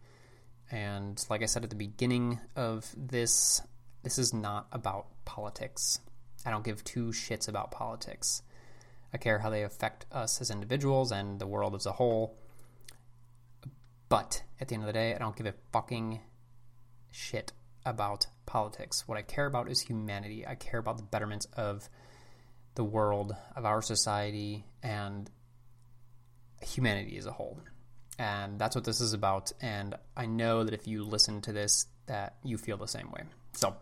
And 0.70 1.24
like 1.30 1.42
I 1.42 1.46
said 1.46 1.64
at 1.64 1.70
the 1.70 1.76
beginning 1.76 2.40
of 2.56 2.94
this, 2.96 3.62
this 4.02 4.18
is 4.18 4.32
not 4.34 4.66
about 4.72 5.06
politics. 5.24 6.00
I 6.44 6.50
don't 6.50 6.64
give 6.64 6.84
two 6.84 7.06
shits 7.06 7.48
about 7.48 7.70
politics. 7.70 8.42
I 9.12 9.18
care 9.18 9.38
how 9.38 9.50
they 9.50 9.62
affect 9.62 10.06
us 10.10 10.40
as 10.40 10.50
individuals 10.50 11.12
and 11.12 11.38
the 11.38 11.46
world 11.46 11.74
as 11.74 11.86
a 11.86 11.92
whole. 11.92 12.38
But 14.08 14.42
at 14.60 14.68
the 14.68 14.74
end 14.74 14.84
of 14.84 14.86
the 14.86 14.92
day, 14.92 15.14
I 15.14 15.18
don't 15.18 15.36
give 15.36 15.46
a 15.46 15.54
fucking 15.72 16.20
shit 17.10 17.52
about 17.84 18.26
politics. 18.46 19.06
What 19.06 19.18
I 19.18 19.22
care 19.22 19.46
about 19.46 19.70
is 19.70 19.80
humanity. 19.80 20.46
I 20.46 20.54
care 20.54 20.80
about 20.80 20.96
the 20.96 21.02
betterment 21.02 21.46
of 21.56 21.88
the 22.74 22.84
world, 22.84 23.34
of 23.54 23.64
our 23.64 23.82
society, 23.82 24.64
and 24.82 25.30
humanity 26.62 27.18
as 27.18 27.26
a 27.26 27.32
whole. 27.32 27.58
And 28.18 28.58
that's 28.58 28.74
what 28.74 28.84
this 28.84 29.00
is 29.00 29.12
about. 29.12 29.52
And 29.60 29.94
I 30.16 30.26
know 30.26 30.64
that 30.64 30.74
if 30.74 30.86
you 30.86 31.04
listen 31.04 31.40
to 31.42 31.52
this, 31.52 31.86
that 32.06 32.36
you 32.44 32.58
feel 32.58 32.76
the 32.76 32.86
same 32.86 33.10
way. 33.10 33.22
So, 33.54 33.76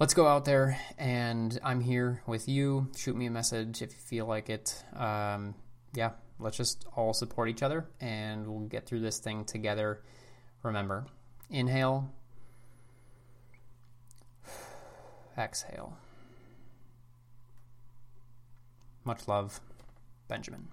let's 0.00 0.14
go 0.14 0.26
out 0.26 0.46
there 0.46 0.80
and 0.96 1.60
I'm 1.62 1.80
here 1.80 2.22
with 2.26 2.48
you. 2.48 2.88
Shoot 2.96 3.14
me 3.14 3.26
a 3.26 3.30
message 3.30 3.82
if 3.82 3.92
you 3.92 3.98
feel 3.98 4.26
like 4.26 4.48
it. 4.48 4.82
Um, 4.96 5.54
yeah, 5.92 6.12
let's 6.38 6.56
just 6.56 6.86
all 6.96 7.12
support 7.12 7.50
each 7.50 7.62
other 7.62 7.86
and 8.00 8.46
we'll 8.46 8.66
get 8.66 8.86
through 8.86 9.00
this 9.00 9.18
thing 9.18 9.44
together. 9.44 10.02
Remember, 10.62 11.06
inhale, 11.50 12.10
exhale. 15.36 15.98
Much 19.04 19.28
love, 19.28 19.60
Benjamin. 20.28 20.68